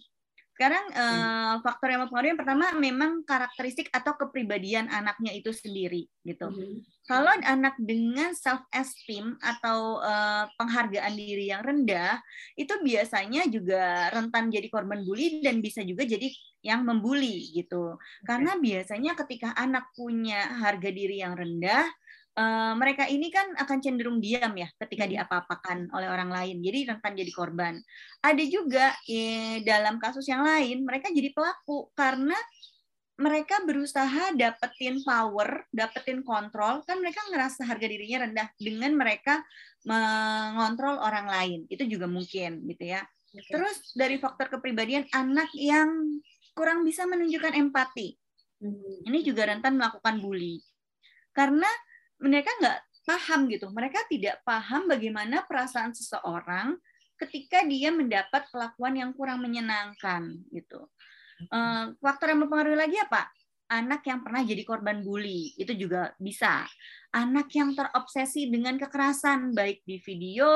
Sekarang 0.62 0.94
eh, 0.94 1.56
faktor 1.66 1.90
yang 1.90 2.06
mempengaruhi 2.06 2.32
yang 2.36 2.42
pertama 2.46 2.66
memang 2.78 3.26
karakteristik 3.26 3.90
atau 3.90 4.14
kepribadian 4.14 4.94
anaknya 4.94 5.34
itu 5.34 5.50
sendiri 5.50 6.06
gitu. 6.22 6.54
Mhm. 6.54 6.86
kalau 7.10 7.34
anak 7.34 7.76
dengan 7.82 8.32
self 8.38 8.62
esteem 8.70 9.42
atau 9.42 9.98
eh, 10.06 10.46
penghargaan 10.62 11.18
diri 11.18 11.50
yang 11.50 11.66
rendah 11.66 12.22
itu 12.54 12.78
biasanya 12.78 13.50
juga 13.50 14.14
rentan 14.14 14.54
jadi 14.54 14.70
korban 14.70 15.02
bully 15.02 15.42
dan 15.42 15.66
bisa 15.66 15.82
juga 15.82 16.06
jadi 16.06 16.30
yang 16.62 16.86
membuli 16.86 17.58
gitu. 17.58 17.98
Karena 18.22 18.54
biasanya 18.62 19.18
ketika 19.18 19.58
anak 19.58 19.90
punya 19.98 20.62
harga 20.62 20.94
diri 20.94 21.26
yang 21.26 21.34
rendah 21.34 21.90
eh, 22.38 22.74
mereka 22.78 23.08
ini 23.08 23.28
kan 23.34 23.56
akan 23.58 23.78
cenderung 23.82 24.20
diam 24.22 24.54
ya 24.56 24.70
ketika 24.86 25.08
diapa-apakan 25.08 25.92
oleh 25.92 26.08
orang 26.08 26.32
lain 26.32 26.64
jadi 26.64 26.96
rentan 26.96 27.18
jadi 27.18 27.32
korban 27.34 27.76
ada 28.24 28.44
juga 28.46 28.96
eh, 29.10 29.64
dalam 29.66 29.98
kasus 29.98 30.28
yang 30.28 30.46
lain 30.46 30.84
mereka 30.86 31.12
jadi 31.12 31.32
pelaku 31.34 31.92
karena 31.98 32.38
mereka 33.22 33.62
berusaha 33.62 34.34
dapetin 34.34 35.06
power, 35.06 35.70
dapetin 35.70 36.26
kontrol, 36.26 36.82
kan 36.82 36.98
mereka 36.98 37.22
ngerasa 37.30 37.70
harga 37.70 37.86
dirinya 37.86 38.26
rendah 38.26 38.50
dengan 38.58 38.98
mereka 38.98 39.46
mengontrol 39.86 40.98
orang 40.98 41.30
lain. 41.30 41.60
Itu 41.70 41.86
juga 41.86 42.10
mungkin 42.10 42.66
gitu 42.66 42.98
ya. 42.98 43.06
Oke. 43.32 43.46
Terus 43.54 43.78
dari 43.94 44.18
faktor 44.18 44.50
kepribadian 44.50 45.06
anak 45.14 45.54
yang 45.54 46.20
kurang 46.58 46.82
bisa 46.82 47.06
menunjukkan 47.06 47.54
empati. 47.56 48.18
Mhm. 48.60 49.08
Ini 49.08 49.20
juga 49.22 49.48
rentan 49.48 49.78
melakukan 49.78 50.20
bully. 50.20 50.60
Karena 51.32 51.70
mereka 52.22 52.50
nggak 52.62 52.80
paham 53.06 53.50
gitu. 53.50 53.68
Mereka 53.74 54.08
tidak 54.08 54.46
paham 54.46 54.88
bagaimana 54.88 55.44
perasaan 55.46 55.92
seseorang 55.92 56.78
ketika 57.18 57.62
dia 57.66 57.94
mendapat 57.94 58.50
perlakuan 58.50 58.98
yang 58.98 59.12
kurang 59.14 59.42
menyenangkan 59.46 60.42
gitu. 60.54 60.90
Eh, 61.50 61.86
faktor 61.98 62.34
yang 62.34 62.46
mempengaruhi 62.46 62.78
lagi 62.78 62.98
apa? 63.02 63.30
Anak 63.72 64.04
yang 64.04 64.20
pernah 64.20 64.44
jadi 64.44 64.62
korban 64.68 65.00
bully 65.02 65.56
itu 65.56 65.72
juga 65.74 66.12
bisa. 66.20 66.68
Anak 67.16 67.48
yang 67.56 67.72
terobsesi 67.72 68.52
dengan 68.52 68.76
kekerasan 68.76 69.56
baik 69.56 69.82
di 69.88 69.98
video, 70.04 70.52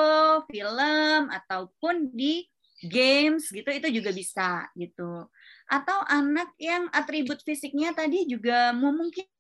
film 0.52 1.32
ataupun 1.32 2.12
di 2.12 2.44
games 2.84 3.50
gitu 3.56 3.72
itu 3.72 3.88
juga 3.88 4.12
bisa 4.12 4.68
gitu. 4.76 5.32
Atau 5.66 5.96
anak 6.12 6.54
yang 6.60 6.92
atribut 6.92 7.40
fisiknya 7.42 7.96
tadi 7.96 8.28
juga 8.28 8.76
memungkinkan 8.76 9.35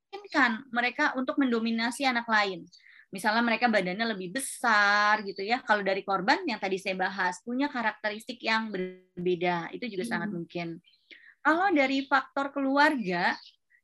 mereka 0.71 1.15
untuk 1.17 1.39
mendominasi 1.39 2.05
anak 2.05 2.27
lain. 2.29 2.67
Misalnya 3.13 3.43
mereka 3.45 3.71
badannya 3.71 4.11
lebih 4.11 4.35
besar 4.35 5.23
gitu 5.23 5.39
ya. 5.39 5.63
Kalau 5.63 5.79
dari 5.85 6.03
korban 6.03 6.43
yang 6.43 6.59
tadi 6.59 6.75
saya 6.75 6.99
bahas 6.99 7.39
punya 7.45 7.71
karakteristik 7.71 8.43
yang 8.43 8.67
berbeda, 8.73 9.71
itu 9.71 9.87
juga 9.87 10.03
sangat 10.03 10.29
Hmm. 10.33 10.43
mungkin. 10.43 10.67
Kalau 11.39 11.69
dari 11.71 12.03
faktor 12.09 12.51
keluarga, 12.51 13.37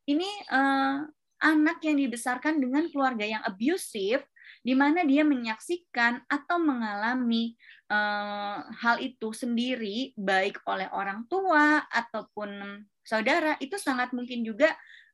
ini 0.10 0.28
eh, 0.28 0.98
anak 1.42 1.78
yang 1.86 1.96
dibesarkan 1.96 2.60
dengan 2.60 2.90
keluarga 2.92 3.24
yang 3.24 3.40
abusive, 3.48 4.26
di 4.62 4.74
mana 4.76 5.02
dia 5.08 5.24
menyaksikan 5.24 6.26
atau 6.28 6.58
mengalami 6.60 7.56
eh, 7.92 8.58
hal 8.84 9.00
itu 9.00 9.32
sendiri, 9.32 10.12
baik 10.20 10.60
oleh 10.68 10.92
orang 10.92 11.24
tua 11.32 11.86
ataupun 11.88 12.84
saudara, 13.04 13.56
itu 13.64 13.76
sangat 13.76 14.12
mungkin 14.12 14.44
juga 14.44 14.72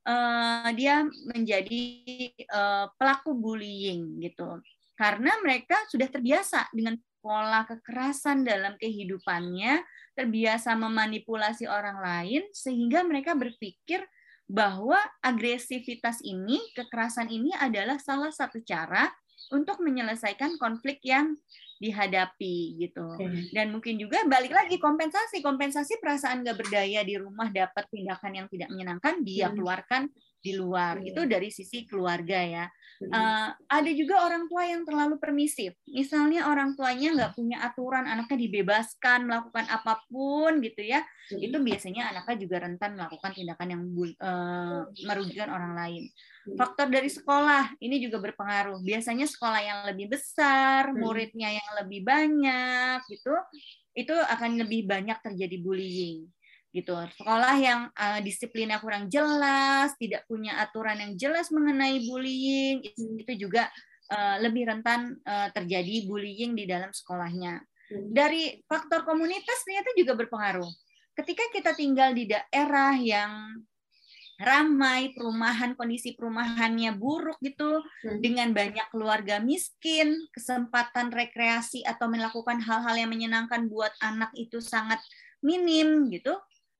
eh, 0.07 0.69
dia 0.79 1.03
menjadi 1.35 1.83
eh, 2.31 2.85
pelaku 2.95 3.35
bullying 3.35 4.23
gitu. 4.23 4.63
Karena 4.97 5.35
mereka 5.43 5.77
sudah 5.91 6.09
terbiasa 6.09 6.71
dengan 6.73 6.97
pola 7.21 7.67
kekerasan 7.67 8.47
dalam 8.47 8.79
kehidupannya, 8.79 9.83
terbiasa 10.15 10.73
memanipulasi 10.73 11.67
orang 11.69 11.99
lain 12.01 12.43
sehingga 12.55 13.03
mereka 13.05 13.35
berpikir 13.37 14.01
bahwa 14.47 14.97
agresivitas 15.19 16.23
ini, 16.23 16.57
kekerasan 16.73 17.27
ini 17.27 17.51
adalah 17.59 17.99
salah 17.99 18.31
satu 18.31 18.63
cara 18.63 19.11
untuk 19.51 19.83
menyelesaikan 19.83 20.55
konflik 20.55 21.03
yang 21.03 21.35
dihadapi 21.77 22.77
gitu. 22.81 23.05
Dan 23.53 23.69
mungkin 23.73 23.97
juga 23.97 24.25
balik 24.25 24.53
lagi 24.53 24.77
kompensasi, 24.77 25.41
kompensasi 25.45 26.01
perasaan 26.01 26.41
gak 26.41 26.57
berdaya 26.57 27.05
di 27.05 27.15
rumah 27.17 27.49
dapat 27.53 27.85
tindakan 27.89 28.31
yang 28.33 28.47
tidak 28.49 28.69
menyenangkan 28.73 29.21
dia 29.21 29.47
Hmm. 29.49 29.55
keluarkan 29.57 30.01
di 30.41 30.51
luar. 30.57 30.97
Hmm. 31.01 31.09
Itu 31.09 31.21
dari 31.29 31.49
sisi 31.53 31.85
keluarga 31.85 32.39
ya. 32.41 32.65
Eh, 32.97 33.49
ada 33.69 33.91
juga 33.93 34.25
orang 34.25 34.49
tua 34.49 34.65
yang 34.65 34.81
terlalu 34.81 35.21
permisif. 35.21 35.77
Misalnya 35.85 36.49
orang 36.49 36.73
tuanya 36.73 37.13
nggak 37.13 37.33
punya 37.37 37.61
aturan, 37.61 38.09
anaknya 38.09 38.37
dibebaskan 38.49 39.29
melakukan 39.29 39.69
apa 39.69 40.01
pun 40.09 40.57
gitu 40.65 40.81
ya. 40.81 41.05
Mhm. 41.29 41.45
Itu 41.45 41.57
biasanya 41.61 42.09
anaknya 42.09 42.37
juga 42.41 42.57
rentan 42.65 42.97
melakukan 42.97 43.31
tindakan 43.37 43.67
yang 43.69 43.83
eh, 44.17 44.79
merugikan 45.05 45.49
orang 45.53 45.77
lain. 45.77 46.03
Faktor 46.57 46.87
dari 46.89 47.11
sekolah 47.11 47.77
ini 47.83 48.01
juga 48.01 48.17
berpengaruh. 48.23 48.81
Biasanya 48.81 49.29
sekolah 49.29 49.61
yang 49.61 49.79
lebih 49.93 50.17
besar, 50.17 50.89
muridnya 50.95 51.53
yang 51.53 51.69
lebih 51.83 52.01
banyak 52.01 53.03
gitu, 53.11 53.35
itu 53.93 54.15
akan 54.15 54.57
lebih 54.57 54.89
banyak 54.89 55.19
terjadi 55.21 55.57
bullying 55.61 56.25
gitu. 56.77 56.93
Sekolah 57.17 57.55
yang 57.57 57.81
eh, 57.91 58.21
disiplinnya 58.21 58.77
kurang 58.77 59.09
jelas, 59.09 59.97
tidak 59.97 60.23
punya 60.29 60.61
aturan 60.61 61.01
yang 61.01 61.13
jelas 61.17 61.49
mengenai 61.49 62.05
bullying, 62.05 62.85
itu, 62.85 63.01
Hmm. 63.01 63.21
itu 63.25 63.33
juga 63.49 63.67
eh, 64.07 64.37
lebih 64.39 64.69
rentan 64.71 65.19
eh, 65.25 65.49
terjadi 65.51 66.07
bullying 66.07 66.55
di 66.55 66.63
dalam 66.63 66.93
sekolahnya. 66.95 67.59
Hmm. 67.91 68.07
Dari 68.13 68.61
faktor 68.63 69.03
komunitas 69.03 69.65
ternyata 69.67 69.91
juga 69.97 70.13
berpengaruh. 70.15 70.69
Ketika 71.17 71.43
kita 71.51 71.71
tinggal 71.73 72.13
di 72.13 72.29
daerah 72.29 72.93
yang 72.95 73.57
ramai, 74.37 75.17
perumahan 75.17 75.73
kondisi 75.73 76.13
perumahannya 76.13 76.93
buruk 76.93 77.41
gitu, 77.41 77.81
Hmm. 78.05 78.21
dengan 78.21 78.53
banyak 78.53 78.85
keluarga 78.93 79.41
miskin, 79.41 80.13
kesempatan 80.29 81.09
rekreasi 81.09 81.81
atau 81.81 82.05
melakukan 82.05 82.61
hal-hal 82.61 82.95
yang 83.01 83.09
menyenangkan 83.09 83.65
buat 83.65 83.89
anak 83.97 84.29
itu 84.37 84.61
sangat 84.61 85.01
minim 85.41 86.05
gitu, 86.13 86.37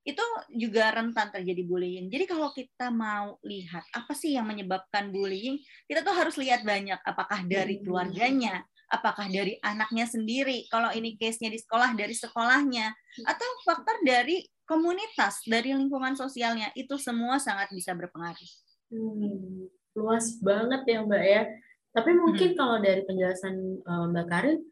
itu 0.07 0.23
juga 0.55 0.95
rentan 0.95 1.27
terjadi 1.35 1.67
bullying. 1.67 2.07
Jadi 2.07 2.23
kalau 2.31 2.55
kita 2.55 2.87
mau 2.87 3.35
lihat 3.43 3.83
apa 3.91 4.15
sih 4.15 4.39
yang 4.39 4.47
menyebabkan 4.47 5.11
bullying, 5.11 5.59
kita 5.83 5.99
tuh 5.99 6.15
harus 6.15 6.39
lihat 6.39 6.63
banyak. 6.63 6.95
Apakah 7.03 7.43
dari 7.43 7.75
hmm. 7.77 7.83
keluarganya, 7.83 8.63
apakah 8.87 9.27
dari 9.27 9.59
anaknya 9.59 10.07
sendiri, 10.07 10.63
kalau 10.71 10.95
ini 10.95 11.19
case-nya 11.19 11.51
di 11.51 11.59
sekolah 11.59 11.91
dari 11.99 12.15
sekolahnya, 12.15 12.87
atau 13.27 13.49
faktor 13.67 13.99
dari 14.07 14.47
komunitas, 14.63 15.43
dari 15.43 15.75
lingkungan 15.75 16.15
sosialnya, 16.15 16.71
itu 16.79 16.95
semua 16.95 17.35
sangat 17.43 17.67
bisa 17.75 17.91
berpengaruh. 17.91 18.51
Hmm, 18.87 19.67
luas 19.91 20.39
banget 20.39 20.87
ya 20.87 21.03
Mbak 21.03 21.23
ya. 21.27 21.43
Tapi 21.91 22.11
mungkin 22.15 22.55
hmm. 22.55 22.59
kalau 22.63 22.79
dari 22.79 23.03
penjelasan 23.03 23.83
uh, 23.83 24.07
Mbak 24.07 24.27
Karin, 24.31 24.63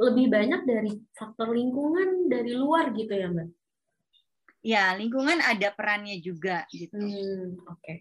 lebih 0.00 0.26
banyak 0.32 0.64
dari 0.64 0.92
faktor 1.12 1.52
lingkungan 1.52 2.32
dari 2.32 2.56
luar 2.56 2.96
gitu 2.96 3.12
ya 3.12 3.28
Mbak? 3.28 3.61
Ya, 4.62 4.94
lingkungan 4.94 5.42
ada 5.42 5.74
perannya 5.74 6.22
juga 6.22 6.62
gitu. 6.70 6.94
Hmm, 6.94 7.58
Oke. 7.66 7.82
Okay. 7.82 7.96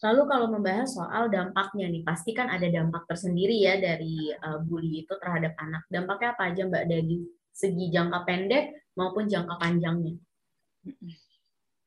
Lalu 0.00 0.22
kalau 0.32 0.46
membahas 0.48 0.88
soal 0.96 1.28
dampaknya 1.28 1.90
nih, 1.92 2.00
pasti 2.06 2.32
kan 2.32 2.48
ada 2.48 2.64
dampak 2.72 3.04
tersendiri 3.04 3.60
ya 3.60 3.76
dari 3.76 4.32
uh, 4.32 4.62
bully 4.64 5.04
itu 5.04 5.12
terhadap 5.20 5.52
anak. 5.60 5.84
Dampaknya 5.92 6.32
apa 6.32 6.42
aja 6.48 6.62
Mbak 6.64 6.84
dari 6.88 7.20
segi 7.52 7.92
jangka 7.92 8.24
pendek 8.24 8.64
maupun 8.96 9.28
jangka 9.28 9.60
panjangnya? 9.60 10.16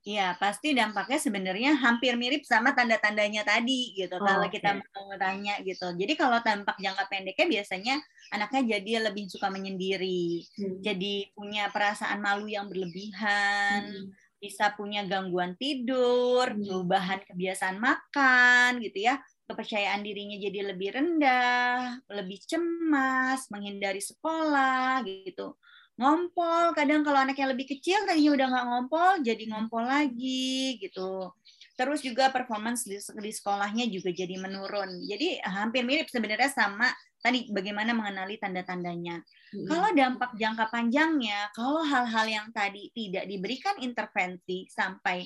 Iya, 0.04 0.36
pasti 0.36 0.76
dampaknya 0.76 1.16
sebenarnya 1.16 1.80
hampir 1.80 2.20
mirip 2.20 2.44
sama 2.44 2.76
tanda-tandanya 2.76 3.48
tadi 3.48 3.96
gitu. 3.96 4.20
Oh, 4.20 4.28
kalau 4.28 4.52
okay. 4.52 4.60
kita 4.60 4.84
mau 4.84 5.16
tanya 5.16 5.56
gitu. 5.64 5.96
Jadi 5.96 6.14
kalau 6.20 6.44
dampak 6.44 6.76
jangka 6.76 7.08
pendeknya 7.08 7.48
biasanya 7.48 7.96
anaknya 8.36 8.62
jadi 8.76 9.08
lebih 9.08 9.32
suka 9.32 9.48
menyendiri, 9.48 10.44
hmm. 10.60 10.84
jadi 10.84 11.32
punya 11.32 11.72
perasaan 11.72 12.20
malu 12.20 12.52
yang 12.52 12.68
berlebihan, 12.68 13.88
hmm 13.88 14.24
bisa 14.44 14.76
punya 14.76 15.08
gangguan 15.08 15.56
tidur, 15.56 16.52
hmm. 16.52 16.68
perubahan 16.68 17.24
kebiasaan 17.24 17.80
makan 17.80 18.84
gitu 18.84 19.08
ya, 19.08 19.16
kepercayaan 19.48 20.04
dirinya 20.04 20.36
jadi 20.36 20.76
lebih 20.76 21.00
rendah, 21.00 22.04
lebih 22.12 22.44
cemas, 22.44 23.48
menghindari 23.48 24.04
sekolah 24.04 25.00
gitu. 25.08 25.56
Ngompol, 25.94 26.74
kadang 26.74 27.06
kalau 27.06 27.22
anaknya 27.22 27.54
lebih 27.54 27.70
kecil 27.70 28.02
tadinya 28.10 28.34
udah 28.34 28.48
nggak 28.50 28.66
ngompol, 28.66 29.12
jadi 29.22 29.44
ngompol 29.46 29.86
lagi 29.86 30.82
gitu. 30.82 31.30
Terus 31.74 32.02
juga 32.02 32.30
performance 32.34 32.86
di, 32.86 32.98
di 32.98 33.32
sekolahnya 33.34 33.86
juga 33.90 34.10
jadi 34.10 34.38
menurun. 34.42 34.90
Jadi 35.06 35.42
hampir 35.46 35.86
mirip 35.86 36.10
sebenarnya 36.10 36.50
sama 36.50 36.90
tadi 37.24 37.48
bagaimana 37.50 37.96
mengenali 37.96 38.36
tanda-tandanya. 38.42 39.22
Hmm. 39.54 39.66
Kalau 39.70 39.90
dampak 39.94 40.32
jangka 40.36 40.66
panjangnya, 40.74 41.50
kalau 41.54 41.86
hal-hal 41.86 42.26
yang 42.28 42.48
tadi 42.52 42.90
tidak 42.92 43.30
diberikan 43.30 43.78
intervensi 43.80 44.68
sampai 44.68 45.24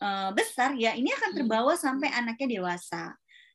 uh, 0.00 0.30
besar 0.32 0.78
ya 0.78 0.96
ini 0.96 1.12
akan 1.12 1.30
terbawa 1.36 1.74
sampai 1.74 2.08
anaknya 2.10 2.58
dewasa. 2.58 3.12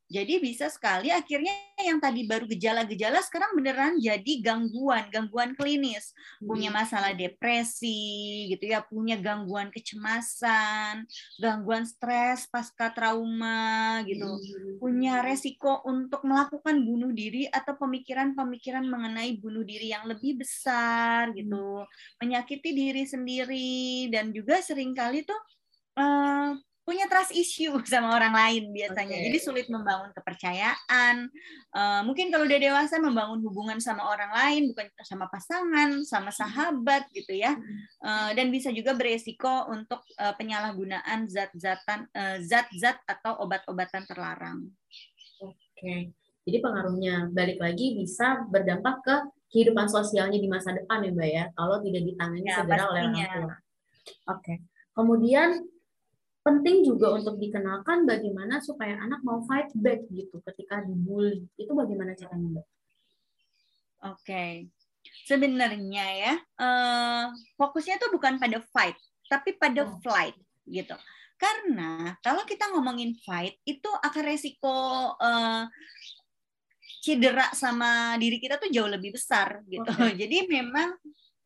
Jadi 0.09 0.41
bisa 0.41 0.73
sekali 0.73 1.13
akhirnya 1.13 1.53
yang 1.77 2.01
tadi 2.01 2.25
baru 2.25 2.49
gejala-gejala 2.49 3.21
sekarang 3.21 3.53
beneran 3.53 4.01
jadi 4.01 4.41
gangguan, 4.41 5.05
gangguan 5.13 5.53
klinis. 5.53 6.17
Punya 6.41 6.73
hmm. 6.73 6.77
masalah 6.81 7.13
depresi 7.13 8.49
gitu 8.49 8.73
ya, 8.73 8.81
punya 8.81 9.21
gangguan 9.21 9.69
kecemasan, 9.69 11.05
gangguan 11.37 11.85
stres 11.85 12.49
pasca 12.49 12.89
trauma 12.89 14.01
gitu. 14.09 14.25
Hmm. 14.25 14.81
Punya 14.81 15.21
resiko 15.21 15.85
untuk 15.85 16.25
melakukan 16.25 16.81
bunuh 16.81 17.13
diri 17.13 17.45
atau 17.45 17.77
pemikiran-pemikiran 17.77 18.89
mengenai 18.89 19.37
bunuh 19.37 19.61
diri 19.61 19.93
yang 19.93 20.09
lebih 20.09 20.41
besar 20.41 21.29
gitu. 21.37 21.85
Hmm. 21.85 21.89
Menyakiti 22.17 22.73
diri 22.73 23.05
sendiri 23.05 24.09
dan 24.09 24.33
juga 24.33 24.57
sering 24.65 24.97
kali 24.97 25.21
tuh 25.21 25.37
uh, 26.01 26.57
punya 26.89 27.05
trust 27.05 27.29
issue 27.37 27.69
sama 27.85 28.17
orang 28.17 28.33
lain 28.33 28.73
biasanya. 28.73 29.13
Okay. 29.13 29.25
Jadi 29.29 29.37
sulit 29.37 29.67
membangun 29.69 30.09
kepercayaan. 30.17 31.29
Uh, 31.69 32.01
mungkin 32.01 32.33
kalau 32.33 32.49
udah 32.49 32.57
dewasa 32.57 32.97
membangun 32.97 33.45
hubungan 33.45 33.77
sama 33.77 34.09
orang 34.09 34.33
lain 34.33 34.73
bukan 34.73 34.89
sama 35.05 35.29
pasangan, 35.29 36.01
sama 36.01 36.33
sahabat 36.33 37.05
gitu 37.13 37.37
ya. 37.37 37.53
Uh, 38.01 38.33
dan 38.33 38.49
bisa 38.49 38.73
juga 38.73 38.97
beresiko 38.97 39.69
untuk 39.69 40.01
uh, 40.17 40.33
penyalahgunaan 40.33 41.29
zat-zatan 41.29 42.09
zat-zat 42.41 42.97
atau 43.05 43.37
obat-obatan 43.45 44.09
terlarang. 44.09 44.65
Oke. 45.45 45.53
Okay. 45.77 45.99
Jadi 46.49 46.65
pengaruhnya 46.65 47.29
balik 47.29 47.61
lagi 47.61 47.93
bisa 47.93 48.41
berdampak 48.49 49.05
ke 49.05 49.15
kehidupan 49.53 49.85
sosialnya 49.85 50.41
di 50.41 50.49
masa 50.49 50.73
depan 50.73 51.05
ya 51.05 51.11
Mbak 51.13 51.29
ya 51.29 51.43
kalau 51.53 51.77
tidak 51.85 52.01
ditangani 52.09 52.49
ya, 52.49 52.57
segera 52.57 52.83
oleh 52.89 53.01
orang 53.05 53.13
tua. 53.13 53.29
Oke. 53.37 53.53
Okay. 54.33 54.57
Kemudian 54.97 55.49
penting 56.49 56.81
juga 56.81 57.13
untuk 57.13 57.37
dikenalkan 57.37 58.09
bagaimana 58.09 58.57
supaya 58.57 58.97
anak 58.97 59.21
mau 59.21 59.45
fight 59.45 59.69
back 59.77 60.01
gitu 60.09 60.41
ketika 60.41 60.81
dibully. 60.81 61.45
Itu 61.53 61.77
bagaimana 61.77 62.17
caranya, 62.17 62.57
Mbak? 62.57 62.65
Oke. 62.65 64.17
Okay. 64.25 64.53
Sebenarnya 65.29 66.05
ya, 66.17 66.33
uh, 66.57 67.29
fokusnya 67.53 68.01
tuh 68.01 68.09
bukan 68.09 68.41
pada 68.41 68.57
fight, 68.73 68.97
tapi 69.29 69.53
pada 69.55 69.85
oh. 69.85 70.01
flight 70.01 70.33
gitu. 70.65 70.97
Karena 71.37 72.17
kalau 72.25 72.43
kita 72.43 72.67
ngomongin 72.73 73.13
fight, 73.23 73.55
itu 73.63 73.87
akan 73.87 74.23
resiko 74.25 75.13
uh, 75.15 75.63
cedera 76.99 77.47
sama 77.55 78.19
diri 78.19 78.41
kita 78.43 78.59
tuh 78.59 78.67
jauh 78.73 78.89
lebih 78.89 79.15
besar 79.15 79.61
gitu. 79.69 79.87
Okay. 79.87 80.17
Jadi 80.25 80.49
memang 80.49 80.97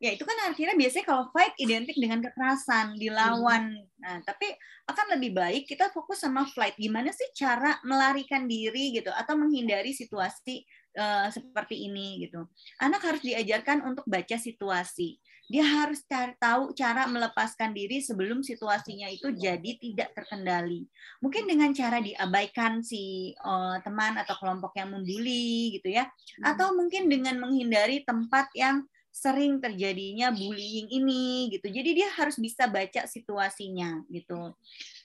ya 0.04 0.12
itu 0.12 0.28
kan 0.28 0.52
akhirnya 0.52 0.76
biasanya 0.76 1.06
kalau 1.08 1.32
fight 1.32 1.56
identik 1.56 1.96
dengan 1.96 2.20
kekerasan 2.20 3.00
dilawan 3.00 3.72
nah 4.04 4.20
tapi 4.28 4.52
akan 4.84 5.16
lebih 5.16 5.32
baik 5.32 5.64
kita 5.64 5.88
fokus 5.96 6.20
sama 6.20 6.44
flight. 6.52 6.76
Gimana 6.76 7.16
sih 7.16 7.32
cara 7.32 7.80
melarikan 7.88 8.44
diri 8.52 8.92
gitu 8.92 9.08
atau 9.16 9.40
menghindari 9.40 9.96
situasi 9.96 10.68
uh, 11.00 11.32
seperti 11.32 11.88
ini 11.88 12.28
gitu. 12.28 12.44
Anak 12.84 13.00
harus 13.08 13.24
diajarkan 13.24 13.88
untuk 13.88 14.04
baca 14.04 14.36
situasi. 14.36 15.16
Dia 15.48 15.64
harus 15.64 16.04
cari 16.08 16.36
tahu 16.40 16.72
cara 16.72 17.04
melepaskan 17.08 17.76
diri 17.76 18.00
sebelum 18.00 18.44
situasinya 18.44 19.08
itu 19.12 19.32
jadi 19.32 19.72
tidak 19.80 20.16
terkendali. 20.16 20.88
Mungkin 21.24 21.48
dengan 21.48 21.72
cara 21.72 22.04
diabaikan 22.04 22.84
si 22.84 23.32
uh, 23.40 23.80
teman 23.84 24.20
atau 24.20 24.36
kelompok 24.40 24.76
yang 24.76 24.92
membuli 24.92 25.80
gitu 25.80 25.96
ya. 25.96 26.08
Hmm. 26.08 26.44
atau 26.56 26.76
mungkin 26.76 27.08
dengan 27.08 27.40
menghindari 27.40 28.04
tempat 28.04 28.52
yang 28.56 28.84
sering 29.14 29.62
terjadinya 29.62 30.34
bullying 30.34 30.90
ini 30.90 31.54
gitu. 31.54 31.70
Jadi 31.70 32.02
dia 32.02 32.10
harus 32.18 32.42
bisa 32.42 32.66
baca 32.66 33.06
situasinya 33.06 34.02
gitu. 34.10 34.58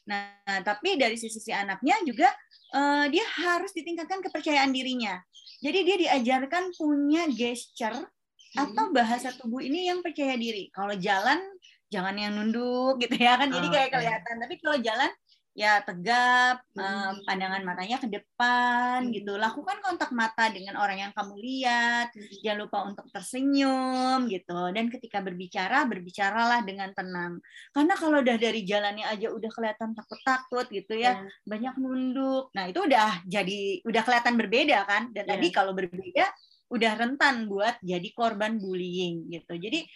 Nah, 0.09 0.33
tapi 0.65 0.97
dari 0.97 1.21
sisi 1.21 1.37
si 1.37 1.53
anaknya 1.53 2.01
juga 2.09 2.33
uh, 2.73 3.05
dia 3.13 3.29
harus 3.45 3.77
ditingkatkan 3.77 4.25
kepercayaan 4.25 4.73
dirinya. 4.73 5.21
Jadi 5.61 5.79
dia 5.85 5.97
diajarkan 6.09 6.73
punya 6.73 7.29
gesture 7.29 8.09
atau 8.57 8.85
hmm. 8.89 8.97
bahasa 8.97 9.29
tubuh 9.37 9.61
ini 9.61 9.93
yang 9.93 10.01
percaya 10.01 10.41
diri. 10.41 10.73
Kalau 10.73 10.97
jalan 10.97 11.45
jangan 11.93 12.17
yang 12.17 12.33
nunduk 12.33 12.97
gitu 13.05 13.13
ya 13.21 13.37
kan. 13.37 13.53
Jadi 13.53 13.69
kayak 13.69 13.91
kelihatan. 13.93 14.35
Tapi 14.41 14.55
kalau 14.65 14.79
jalan 14.81 15.11
ya 15.59 15.83
tegap, 15.83 16.63
hmm. 16.79 17.27
pandangan 17.27 17.67
matanya 17.67 17.99
ke 17.99 18.07
depan 18.07 19.03
hmm. 19.03 19.11
gitu. 19.11 19.35
Lakukan 19.35 19.83
kontak 19.83 20.15
mata 20.15 20.47
dengan 20.55 20.79
orang 20.79 21.03
yang 21.03 21.13
kamu 21.19 21.35
lihat. 21.35 22.15
Hmm. 22.15 22.31
Jangan 22.47 22.59
lupa 22.63 22.79
untuk 22.87 23.07
tersenyum 23.11 24.31
gitu. 24.31 24.71
Dan 24.71 24.87
ketika 24.87 25.19
berbicara, 25.19 25.83
berbicaralah 25.91 26.63
dengan 26.63 26.95
tenang. 26.95 27.43
Karena 27.75 27.99
kalau 27.99 28.23
udah 28.23 28.39
dari 28.39 28.63
jalannya 28.63 29.03
aja 29.11 29.35
udah 29.35 29.51
kelihatan 29.51 29.99
takut-takut 29.99 30.71
gitu 30.71 30.95
ya, 30.95 31.19
hmm. 31.19 31.43
banyak 31.43 31.75
nunduk. 31.83 32.55
Nah, 32.55 32.71
itu 32.71 32.79
udah 32.87 33.27
jadi 33.27 33.83
udah 33.83 34.03
kelihatan 34.07 34.39
berbeda 34.39 34.79
kan. 34.87 35.11
Dan 35.11 35.27
yeah. 35.27 35.31
tadi 35.35 35.47
kalau 35.51 35.75
berbeda 35.75 36.31
udah 36.69 36.93
rentan 37.01 37.49
buat 37.49 37.81
jadi 37.81 38.09
korban 38.15 38.61
bullying 38.61 39.27
gitu. 39.33 39.57
Jadi 39.57 39.89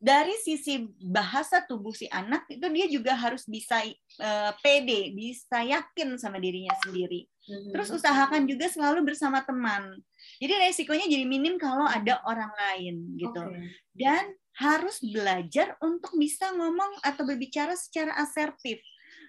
dari 0.00 0.32
sisi 0.40 0.88
bahasa 0.96 1.60
tubuh 1.60 1.92
si 1.92 2.08
anak 2.08 2.48
itu 2.48 2.64
dia 2.72 2.86
juga 2.88 3.12
harus 3.12 3.44
bisa 3.44 3.84
uh, 4.16 4.52
pede, 4.64 5.12
bisa 5.12 5.60
yakin 5.60 6.16
sama 6.16 6.40
dirinya 6.40 6.72
sendiri. 6.80 7.28
Hmm. 7.44 7.68
Terus 7.76 7.92
usahakan 7.92 8.48
juga 8.48 8.72
selalu 8.72 9.12
bersama 9.12 9.44
teman. 9.44 10.00
Jadi 10.40 10.56
resikonya 10.56 11.04
jadi 11.04 11.28
minim 11.28 11.60
kalau 11.60 11.84
ada 11.84 12.16
orang 12.24 12.48
lain 12.48 13.12
gitu. 13.20 13.44
Okay. 13.44 13.76
Dan 13.92 14.24
harus 14.56 15.04
belajar 15.04 15.76
untuk 15.84 16.16
bisa 16.16 16.48
ngomong 16.56 17.04
atau 17.04 17.22
berbicara 17.28 17.76
secara 17.76 18.16
asertif. 18.24 18.80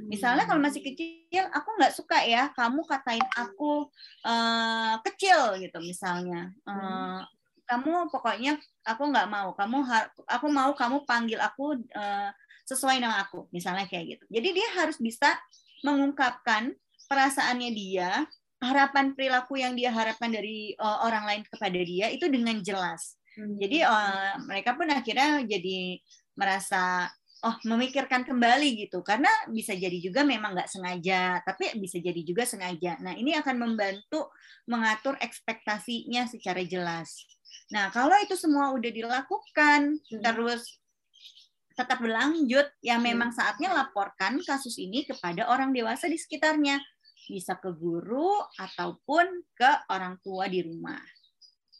Misalnya 0.01 0.49
kalau 0.49 0.63
masih 0.63 0.81
kecil, 0.81 1.45
aku 1.51 1.69
nggak 1.77 1.93
suka 1.93 2.25
ya 2.25 2.49
kamu 2.57 2.81
katain 2.89 3.21
aku 3.37 3.85
uh, 4.25 4.95
kecil 5.05 5.61
gitu 5.61 5.77
misalnya. 5.83 6.49
Uh, 6.65 7.21
kamu 7.71 8.11
pokoknya 8.11 8.59
aku 8.83 9.03
nggak 9.07 9.31
mau. 9.31 9.55
Kamu 9.55 9.77
aku 10.27 10.47
mau 10.51 10.75
kamu 10.75 11.07
panggil 11.07 11.39
aku 11.39 11.79
uh, 11.95 12.29
sesuai 12.67 12.99
dengan 12.99 13.15
aku 13.23 13.47
misalnya 13.55 13.87
kayak 13.87 14.19
gitu. 14.19 14.25
Jadi 14.27 14.49
dia 14.51 14.67
harus 14.75 14.99
bisa 14.99 15.39
mengungkapkan 15.87 16.75
perasaannya 17.07 17.71
dia 17.71 18.27
harapan 18.61 19.15
perilaku 19.15 19.57
yang 19.57 19.73
dia 19.73 19.89
harapkan 19.89 20.29
dari 20.29 20.75
uh, 20.77 21.07
orang 21.07 21.25
lain 21.25 21.43
kepada 21.47 21.79
dia 21.79 22.11
itu 22.11 22.27
dengan 22.27 22.59
jelas. 22.59 23.15
Hmm. 23.31 23.55
jadi 23.55 23.87
uh, 23.87 24.43
mereka 24.43 24.75
pun 24.75 24.91
akhirnya 24.91 25.39
jadi 25.47 26.03
merasa 26.35 27.07
oh 27.47 27.55
memikirkan 27.63 28.27
kembali 28.27 28.85
gitu. 28.85 28.99
Karena 29.07 29.31
bisa 29.47 29.71
jadi 29.71 29.95
juga 30.03 30.27
memang 30.27 30.51
nggak 30.51 30.67
sengaja 30.67 31.39
tapi 31.47 31.71
bisa 31.79 32.03
jadi 32.03 32.19
juga 32.27 32.43
sengaja. 32.43 32.99
Nah 32.99 33.15
ini 33.15 33.31
akan 33.39 33.55
membantu 33.55 34.27
mengatur 34.67 35.15
ekspektasinya 35.23 36.27
secara 36.27 36.61
jelas 36.67 37.23
nah 37.71 37.89
kalau 37.89 38.15
itu 38.19 38.35
semua 38.35 38.71
udah 38.75 38.91
dilakukan 38.91 39.97
hmm. 39.97 40.23
terus 40.23 40.79
tetap 41.75 42.03
berlanjut 42.03 42.67
ya 42.83 42.99
hmm. 42.99 43.05
memang 43.05 43.29
saatnya 43.31 43.71
laporkan 43.71 44.39
kasus 44.43 44.75
ini 44.77 45.07
kepada 45.07 45.47
orang 45.47 45.71
dewasa 45.71 46.11
di 46.11 46.19
sekitarnya 46.19 46.79
bisa 47.31 47.55
ke 47.55 47.71
guru 47.71 48.43
ataupun 48.59 49.25
ke 49.55 49.71
orang 49.87 50.19
tua 50.19 50.51
di 50.51 50.65
rumah 50.65 50.99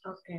oke 0.08 0.38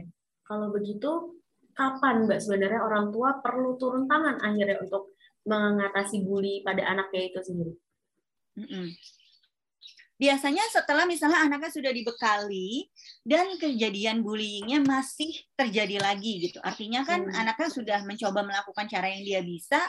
kalau 0.48 0.72
begitu 0.72 1.36
kapan 1.72 2.28
Mbak 2.28 2.40
sebenarnya 2.40 2.80
orang 2.84 3.08
tua 3.12 3.40
perlu 3.40 3.80
turun 3.80 4.04
tangan 4.04 4.40
akhirnya 4.40 4.80
untuk 4.84 5.16
mengatasi 5.42 6.22
bully 6.22 6.62
pada 6.62 6.86
anaknya 6.86 7.32
itu 7.32 7.40
sendiri? 7.42 7.74
Biasanya 10.22 10.62
setelah 10.70 11.02
misalnya 11.02 11.42
anaknya 11.42 11.74
sudah 11.74 11.90
dibekali 11.90 12.86
dan 13.26 13.58
kejadian 13.58 14.22
bullyingnya 14.22 14.78
masih 14.86 15.34
terjadi 15.58 15.98
lagi 15.98 16.46
gitu. 16.46 16.62
Artinya 16.62 17.02
kan 17.02 17.26
hmm. 17.26 17.34
anaknya 17.34 17.68
sudah 17.74 17.98
mencoba 18.06 18.46
melakukan 18.46 18.86
cara 18.86 19.10
yang 19.10 19.26
dia 19.26 19.40
bisa, 19.42 19.82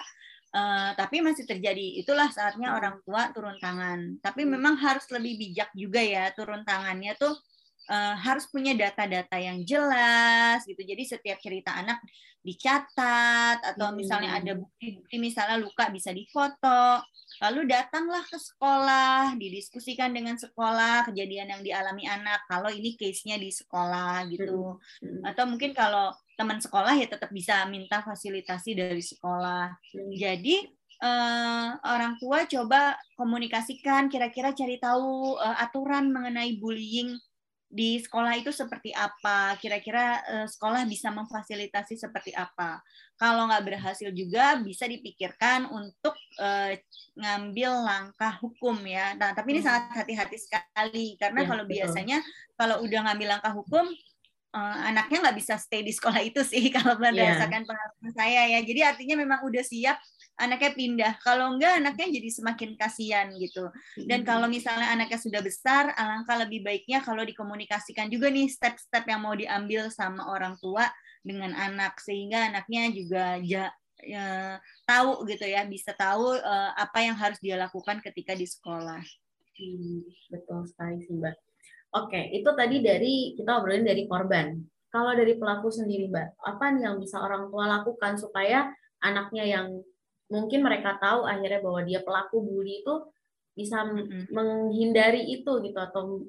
uh, 0.58 0.98
tapi 0.98 1.22
masih 1.22 1.46
terjadi. 1.46 2.02
Itulah 2.02 2.34
saatnya 2.34 2.74
hmm. 2.74 2.78
orang 2.82 2.96
tua 3.06 3.30
turun 3.30 3.62
tangan. 3.62 4.18
Tapi 4.26 4.42
hmm. 4.42 4.58
memang 4.58 4.74
harus 4.82 5.06
lebih 5.14 5.38
bijak 5.38 5.70
juga 5.78 6.02
ya 6.02 6.34
turun 6.34 6.66
tangannya 6.66 7.14
tuh 7.14 7.38
uh, 7.90 8.16
harus 8.16 8.48
punya 8.48 8.76
data-data 8.76 9.38
yang 9.40 9.64
jelas 9.64 10.64
gitu. 10.64 10.80
Jadi 10.80 11.04
setiap 11.04 11.40
cerita 11.40 11.76
anak 11.76 12.00
dicatat 12.44 13.64
atau 13.64 13.96
misalnya 13.96 14.36
ada 14.36 14.60
bukti-bukti 14.60 15.16
misalnya 15.16 15.58
luka 15.64 15.88
bisa 15.90 16.12
difoto. 16.12 17.00
Lalu 17.40 17.72
datanglah 17.72 18.22
ke 18.28 18.36
sekolah, 18.36 19.40
didiskusikan 19.40 20.12
dengan 20.12 20.36
sekolah 20.36 21.08
kejadian 21.08 21.56
yang 21.56 21.62
dialami 21.64 22.04
anak. 22.06 22.44
Kalau 22.46 22.70
ini 22.70 23.00
case-nya 23.00 23.40
di 23.40 23.50
sekolah 23.50 24.28
gitu. 24.30 24.78
Atau 25.24 25.48
mungkin 25.48 25.72
kalau 25.72 26.12
teman 26.36 26.60
sekolah 26.60 26.94
ya 27.00 27.08
tetap 27.08 27.32
bisa 27.32 27.64
minta 27.72 28.04
fasilitasi 28.04 28.76
dari 28.76 29.02
sekolah. 29.02 29.72
Jadi 30.12 30.68
uh, 31.00 31.68
orang 31.84 32.20
tua 32.20 32.44
coba 32.48 33.00
komunikasikan 33.16 34.12
kira-kira 34.12 34.52
cari 34.52 34.78
tahu 34.80 35.40
uh, 35.40 35.58
aturan 35.64 36.12
mengenai 36.12 36.60
bullying 36.60 37.16
di 37.74 37.98
sekolah 37.98 38.38
itu 38.38 38.54
seperti 38.54 38.94
apa? 38.94 39.58
Kira-kira 39.58 40.22
uh, 40.30 40.48
sekolah 40.48 40.86
bisa 40.86 41.10
memfasilitasi 41.10 41.98
seperti 41.98 42.30
apa? 42.38 42.78
Kalau 43.18 43.50
nggak 43.50 43.66
berhasil 43.66 44.14
juga 44.14 44.62
bisa 44.62 44.86
dipikirkan 44.86 45.66
untuk 45.74 46.14
uh, 46.38 46.70
ngambil 47.18 47.82
langkah 47.82 48.38
hukum 48.38 48.78
ya. 48.86 49.18
Nah, 49.18 49.34
tapi 49.34 49.58
ini 49.58 49.66
hmm. 49.66 49.70
sangat 49.74 50.06
hati-hati 50.06 50.38
sekali 50.38 51.18
karena 51.18 51.42
ya, 51.42 51.48
kalau 51.50 51.64
betul. 51.66 51.74
biasanya 51.82 52.18
kalau 52.54 52.86
udah 52.86 53.00
ngambil 53.10 53.28
langkah 53.34 53.54
hukum 53.58 53.90
uh, 54.54 54.78
anaknya 54.86 55.18
nggak 55.26 55.38
bisa 55.42 55.58
stay 55.58 55.82
di 55.82 55.90
sekolah 55.90 56.22
itu 56.22 56.46
sih 56.46 56.70
kalau 56.78 56.94
iya. 57.02 57.10
berdasarkan 57.10 57.62
yeah. 57.66 57.70
pengalaman 57.74 58.12
saya 58.14 58.42
ya. 58.54 58.60
Jadi 58.62 58.82
artinya 58.86 59.16
memang 59.18 59.40
udah 59.50 59.64
siap 59.66 59.98
anaknya 60.38 60.72
pindah. 60.74 61.14
Kalau 61.22 61.54
enggak 61.54 61.78
anaknya 61.78 62.20
jadi 62.20 62.30
semakin 62.30 62.74
kasihan 62.74 63.28
gitu. 63.38 63.70
Dan 64.10 64.26
kalau 64.26 64.50
misalnya 64.50 64.90
anaknya 64.90 65.20
sudah 65.22 65.42
besar, 65.46 65.94
alangkah 65.94 66.42
lebih 66.42 66.66
baiknya 66.66 67.06
kalau 67.06 67.22
dikomunikasikan 67.22 68.10
juga 68.10 68.34
nih 68.34 68.50
step-step 68.50 69.06
yang 69.06 69.22
mau 69.22 69.38
diambil 69.38 69.94
sama 69.94 70.26
orang 70.30 70.58
tua 70.58 70.90
dengan 71.24 71.54
anak 71.56 72.02
sehingga 72.02 72.52
anaknya 72.52 72.92
juga 72.92 73.26
ja, 73.46 73.72
ya, 74.02 74.60
tahu 74.84 75.24
gitu 75.30 75.46
ya, 75.48 75.64
bisa 75.64 75.96
tahu 75.96 76.36
uh, 76.36 76.72
apa 76.76 77.00
yang 77.06 77.16
harus 77.16 77.40
dia 77.40 77.56
lakukan 77.56 78.04
ketika 78.04 78.36
di 78.36 78.50
sekolah. 78.50 79.02
Hmm, 79.54 80.02
betul 80.34 80.66
sekali 80.66 80.98
sih, 81.06 81.14
Mbak. 81.14 81.36
Oke, 81.94 82.34
itu 82.34 82.50
tadi 82.58 82.82
dari 82.82 83.38
kita 83.38 83.62
obrolin 83.62 83.86
dari 83.86 84.10
korban. 84.10 84.58
Kalau 84.90 85.14
dari 85.14 85.38
pelaku 85.38 85.70
sendiri, 85.70 86.10
Mbak, 86.10 86.42
apa 86.42 86.66
nih 86.74 86.90
yang 86.90 86.98
bisa 86.98 87.22
orang 87.22 87.54
tua 87.54 87.70
lakukan 87.70 88.18
supaya 88.18 88.74
anaknya 89.02 89.46
yang 89.46 89.68
mungkin 90.32 90.60
mereka 90.64 90.98
tahu 91.00 91.28
akhirnya 91.28 91.60
bahwa 91.60 91.82
dia 91.84 92.00
pelaku 92.04 92.40
bully 92.40 92.84
itu 92.84 92.96
bisa 93.54 93.86
menghindari 94.34 95.30
itu 95.30 95.52
gitu 95.62 95.78
atau 95.78 96.26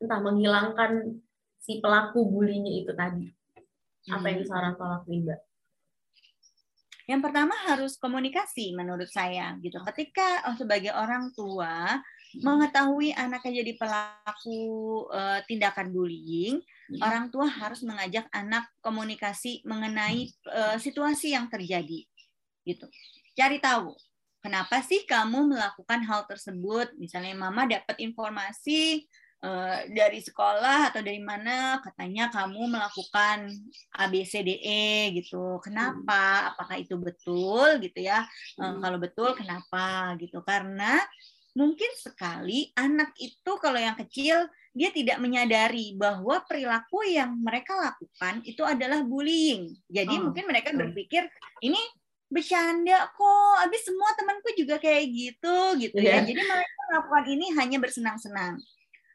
entah 0.00 0.20
menghilangkan 0.20 1.20
si 1.56 1.80
pelaku 1.80 2.20
bulinya 2.28 2.68
itu 2.68 2.92
tadi. 2.92 3.24
Apa 4.12 4.28
yang 4.28 4.44
bisa 4.44 4.52
orang 4.52 4.76
tua 4.76 5.00
lakuin, 5.00 5.24
Mbak? 5.24 5.40
Yang 7.04 7.20
pertama 7.20 7.54
harus 7.68 7.92
komunikasi 8.00 8.76
menurut 8.76 9.08
saya 9.08 9.56
gitu. 9.60 9.80
Ketika 9.92 10.44
oh, 10.48 10.56
sebagai 10.56 10.92
orang 10.92 11.32
tua 11.36 12.00
mengetahui 12.40 13.12
anaknya 13.16 13.60
jadi 13.64 13.72
pelaku 13.76 14.60
uh, 15.12 15.40
tindakan 15.44 15.92
bullying, 15.92 16.60
orang 17.00 17.28
tua 17.28 17.48
harus 17.48 17.84
mengajak 17.84 18.28
anak 18.32 18.68
komunikasi 18.80 19.64
mengenai 19.64 20.32
uh, 20.48 20.76
situasi 20.80 21.36
yang 21.36 21.48
terjadi 21.48 22.04
gitu. 22.64 22.88
Cari 23.36 23.60
tahu 23.60 23.94
kenapa 24.44 24.84
sih 24.84 25.08
kamu 25.08 25.56
melakukan 25.56 26.04
hal 26.04 26.28
tersebut. 26.28 26.92
Misalnya 27.00 27.32
mama 27.32 27.64
dapat 27.64 27.96
informasi 27.96 29.08
uh, 29.40 29.88
dari 29.88 30.20
sekolah 30.20 30.92
atau 30.92 31.00
dari 31.00 31.20
mana 31.24 31.80
katanya 31.80 32.28
kamu 32.28 32.68
melakukan 32.68 33.48
ABCDE 33.96 35.16
gitu. 35.16 35.60
Kenapa? 35.64 36.52
Apakah 36.52 36.76
itu 36.76 37.00
betul 37.00 37.80
gitu 37.80 38.00
ya? 38.04 38.24
Uh, 38.60 38.80
kalau 38.84 39.00
betul 39.00 39.32
kenapa 39.32 40.12
gitu? 40.20 40.44
Karena 40.44 41.00
mungkin 41.54 41.88
sekali 41.96 42.74
anak 42.74 43.14
itu 43.16 43.52
kalau 43.62 43.78
yang 43.78 43.94
kecil 43.94 44.50
dia 44.74 44.90
tidak 44.90 45.22
menyadari 45.22 45.94
bahwa 45.94 46.42
perilaku 46.42 47.06
yang 47.06 47.38
mereka 47.38 47.78
lakukan 47.78 48.42
itu 48.42 48.60
adalah 48.66 49.06
bullying. 49.06 49.70
Jadi 49.86 50.18
oh, 50.18 50.28
mungkin 50.28 50.50
mereka 50.50 50.74
berpikir 50.74 51.30
ini 51.62 51.78
bercanda 52.32 53.08
kok 53.12 53.54
abis 53.68 53.82
semua 53.86 54.10
temanku 54.16 54.48
juga 54.56 54.80
kayak 54.80 55.04
gitu 55.12 55.56
gitu 55.78 55.98
yeah. 56.00 56.18
ya 56.18 56.24
iya. 56.24 56.28
jadi 56.28 56.40
mereka 56.42 56.80
melakukan 56.90 57.24
ini 57.30 57.46
hanya 57.54 57.78
bersenang-senang 57.78 58.54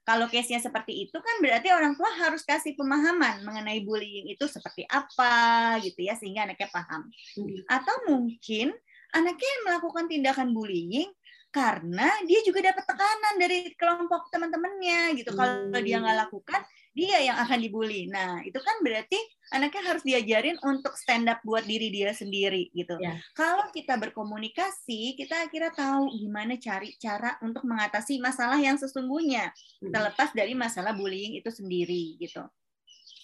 kalau 0.07 0.25
case-nya 0.25 0.57
seperti 0.57 1.05
itu 1.05 1.17
kan 1.21 1.35
berarti 1.37 1.69
orang 1.69 1.93
tua 1.93 2.09
harus 2.17 2.41
kasih 2.41 2.73
pemahaman 2.73 3.45
mengenai 3.45 3.85
bullying 3.85 4.33
itu 4.33 4.49
seperti 4.49 4.81
apa 4.89 5.77
gitu 5.85 6.01
ya 6.01 6.17
sehingga 6.17 6.49
anaknya 6.49 6.69
paham 6.73 7.05
hmm. 7.37 7.69
atau 7.69 7.95
mungkin 8.09 8.73
anaknya 9.13 9.53
melakukan 9.69 10.05
tindakan 10.09 10.49
bullying 10.53 11.13
karena 11.49 12.05
dia 12.29 12.45
juga 12.45 12.61
dapat 12.61 12.85
tekanan 12.85 13.35
dari 13.41 13.73
kelompok 13.73 14.29
teman-temannya 14.29 15.17
gitu. 15.17 15.33
Hmm. 15.33 15.73
Kalau 15.73 15.81
dia 15.81 15.97
nggak 15.97 16.13
hmm. 16.13 16.23
lakukan, 16.29 16.61
dia 16.99 17.31
yang 17.31 17.37
akan 17.39 17.63
dibully. 17.63 18.11
Nah, 18.11 18.43
itu 18.43 18.59
kan 18.59 18.83
berarti 18.83 19.15
anaknya 19.55 19.83
harus 19.87 20.03
diajarin 20.03 20.59
untuk 20.67 20.91
stand 20.99 21.31
up 21.31 21.39
buat 21.47 21.63
diri 21.63 21.87
dia 21.87 22.11
sendiri 22.11 22.67
gitu. 22.75 22.99
Ya. 22.99 23.15
Kalau 23.31 23.71
kita 23.71 23.95
berkomunikasi, 23.95 25.15
kita 25.15 25.47
akhirnya 25.47 25.71
tahu 25.71 26.11
gimana 26.19 26.59
cari 26.59 26.99
cara 26.99 27.39
untuk 27.39 27.63
mengatasi 27.63 28.19
masalah 28.19 28.59
yang 28.59 28.75
sesungguhnya, 28.75 29.55
hmm. 29.79 29.95
terlepas 29.95 30.35
dari 30.35 30.51
masalah 30.51 30.91
bullying 30.91 31.39
itu 31.39 31.47
sendiri 31.47 32.19
gitu. 32.19 32.43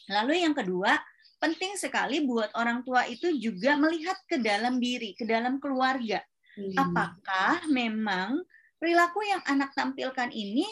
Lalu 0.08 0.48
yang 0.48 0.56
kedua, 0.56 0.96
penting 1.44 1.76
sekali 1.76 2.24
buat 2.24 2.56
orang 2.56 2.88
tua 2.88 3.04
itu 3.12 3.36
juga 3.36 3.76
melihat 3.76 4.16
ke 4.26 4.40
dalam 4.40 4.80
diri, 4.80 5.12
ke 5.12 5.28
dalam 5.28 5.60
keluarga 5.60 6.24
Hmm. 6.56 6.72
Apakah 6.80 7.68
memang 7.68 8.40
perilaku 8.80 9.20
yang 9.28 9.44
anak 9.44 9.76
tampilkan 9.76 10.32
ini 10.32 10.64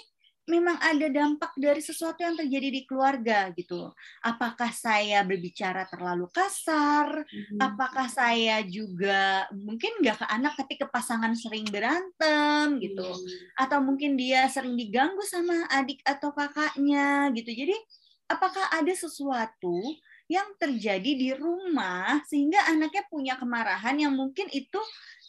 memang 0.44 0.76
ada 0.84 1.08
dampak 1.08 1.56
dari 1.56 1.80
sesuatu 1.80 2.20
yang 2.20 2.36
terjadi 2.36 2.68
di 2.68 2.82
keluarga 2.84 3.48
gitu. 3.56 3.92
Apakah 4.20 4.76
saya 4.76 5.24
berbicara 5.24 5.88
terlalu 5.88 6.28
kasar? 6.36 7.24
Hmm. 7.24 7.60
Apakah 7.64 8.12
saya 8.12 8.60
juga 8.68 9.48
mungkin 9.56 10.04
nggak 10.04 10.20
ke 10.20 10.26
anak 10.28 10.54
tapi 10.60 10.76
ke 10.76 10.88
pasangan 10.92 11.32
sering 11.40 11.64
berantem 11.72 12.84
gitu? 12.84 13.08
Hmm. 13.08 13.28
Atau 13.56 13.80
mungkin 13.80 14.20
dia 14.20 14.48
sering 14.52 14.76
diganggu 14.76 15.24
sama 15.24 15.64
adik 15.72 16.04
atau 16.04 16.36
kakaknya 16.36 17.32
gitu. 17.32 17.52
Jadi 17.56 17.76
apakah 18.28 18.68
ada 18.76 18.92
sesuatu 18.92 19.80
yang 20.32 20.56
terjadi 20.56 21.12
di 21.14 21.30
rumah 21.36 22.24
sehingga 22.28 22.68
anaknya 22.72 23.04
punya 23.12 23.36
kemarahan 23.36 23.96
yang 24.00 24.16
mungkin 24.16 24.48
itu 24.52 24.80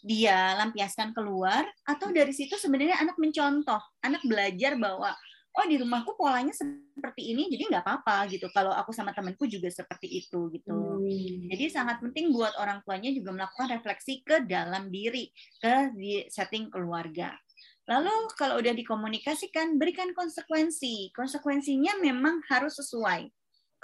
dia 0.04 0.52
lampiaskan 0.60 1.16
keluar 1.16 1.64
atau 1.88 2.12
dari 2.12 2.36
situ 2.36 2.60
sebenarnya 2.60 3.00
anak 3.00 3.16
mencontoh, 3.16 3.80
anak 4.04 4.20
belajar 4.28 4.76
bahwa 4.76 5.16
oh 5.54 5.66
di 5.70 5.78
rumahku 5.78 6.18
polanya 6.18 6.50
seperti 6.50 7.30
ini 7.30 7.46
jadi 7.46 7.70
nggak 7.70 7.84
apa-apa 7.86 8.26
gitu 8.26 8.50
kalau 8.50 8.74
aku 8.74 8.90
sama 8.90 9.14
temanku 9.14 9.46
juga 9.46 9.70
seperti 9.70 10.10
itu 10.10 10.50
gitu 10.50 10.74
hmm. 10.74 11.46
jadi 11.54 11.70
sangat 11.70 12.02
penting 12.02 12.34
buat 12.34 12.58
orang 12.58 12.82
tuanya 12.82 13.14
juga 13.14 13.30
melakukan 13.30 13.70
refleksi 13.70 14.26
ke 14.26 14.42
dalam 14.50 14.90
diri 14.90 15.30
ke 15.62 15.94
di 15.94 16.26
setting 16.26 16.74
keluarga 16.74 17.38
lalu 17.86 18.10
kalau 18.34 18.58
udah 18.58 18.74
dikomunikasikan 18.74 19.78
berikan 19.78 20.10
konsekuensi 20.10 21.14
konsekuensinya 21.14 22.02
memang 22.02 22.42
harus 22.50 22.74
sesuai 22.82 23.30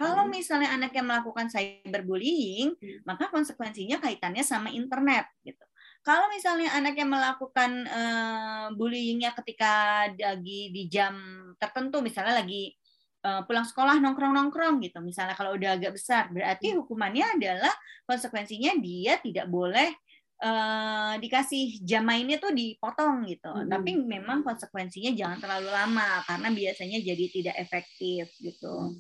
kalau 0.01 0.25
hmm. 0.25 0.33
misalnya 0.33 0.73
anak 0.73 0.97
yang 0.97 1.05
melakukan 1.05 1.53
cyberbullying, 1.53 2.73
hmm. 2.73 3.05
maka 3.05 3.29
konsekuensinya 3.29 4.01
kaitannya 4.01 4.41
sama 4.41 4.73
internet 4.73 5.29
gitu. 5.45 5.61
Kalau 6.01 6.33
misalnya 6.33 6.73
anak 6.73 6.97
yang 6.97 7.13
melakukan 7.13 7.85
uh, 7.85 8.67
bullyingnya 8.73 9.37
ketika 9.37 10.07
lagi 10.09 10.73
di 10.73 10.89
jam 10.89 11.13
tertentu, 11.61 12.01
misalnya 12.01 12.41
lagi 12.41 12.73
uh, 13.21 13.45
pulang 13.45 13.69
sekolah 13.69 14.01
nongkrong-nongkrong 14.01 14.81
gitu, 14.81 15.05
misalnya 15.05 15.37
kalau 15.37 15.61
udah 15.61 15.77
agak 15.77 15.93
besar, 15.93 16.33
berarti 16.33 16.73
hmm. 16.73 16.77
hukumannya 16.81 17.37
adalah 17.37 17.73
konsekuensinya 18.09 18.81
dia 18.81 19.21
tidak 19.21 19.45
boleh 19.53 19.93
uh, 20.41 21.15
dikasih 21.21 21.85
jam 21.85 22.09
mainnya 22.09 22.41
tuh 22.41 22.53
dipotong 22.57 23.29
gitu. 23.29 23.53
Hmm. 23.53 23.69
Tapi 23.69 24.01
memang 24.01 24.41
konsekuensinya 24.41 25.13
jangan 25.13 25.39
terlalu 25.39 25.69
lama 25.69 26.25
karena 26.25 26.49
biasanya 26.49 26.99
jadi 27.05 27.25
tidak 27.29 27.57
efektif 27.61 28.25
gitu. 28.41 28.75
Hmm. 28.89 28.97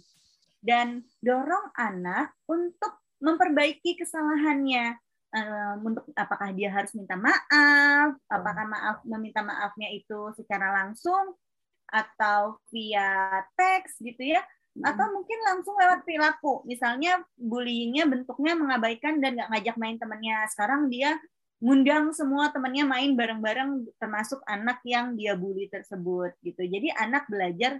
Dan 0.60 1.00
dorong 1.24 1.72
anak 1.80 2.36
untuk 2.44 3.00
memperbaiki 3.24 3.96
kesalahannya. 3.96 5.00
Uh, 5.30 5.78
untuk 5.86 6.10
apakah 6.18 6.50
dia 6.50 6.74
harus 6.74 6.90
minta 6.90 7.14
maaf, 7.14 8.18
apakah 8.26 8.66
maaf 8.66 8.96
meminta 9.06 9.46
maafnya 9.46 9.86
itu 9.94 10.34
secara 10.34 10.74
langsung 10.74 11.38
atau 11.86 12.58
via 12.74 13.38
teks 13.54 14.02
gitu 14.02 14.26
ya, 14.26 14.42
atau 14.82 15.06
mungkin 15.14 15.38
langsung 15.46 15.78
lewat 15.78 16.02
perilaku. 16.02 16.66
Misalnya 16.66 17.22
bullyingnya 17.38 18.10
bentuknya 18.10 18.58
mengabaikan 18.58 19.22
dan 19.22 19.38
nggak 19.38 19.50
ngajak 19.54 19.76
main 19.78 19.96
temannya 20.02 20.36
sekarang 20.50 20.90
dia 20.90 21.14
ngundang 21.62 22.10
semua 22.10 22.50
temannya 22.50 22.88
main 22.88 23.14
bareng-bareng 23.14 23.86
termasuk 24.02 24.42
anak 24.50 24.82
yang 24.82 25.14
dia 25.14 25.38
bully 25.38 25.70
tersebut 25.70 26.34
gitu. 26.42 26.62
Jadi 26.66 26.90
anak 26.90 27.30
belajar 27.30 27.78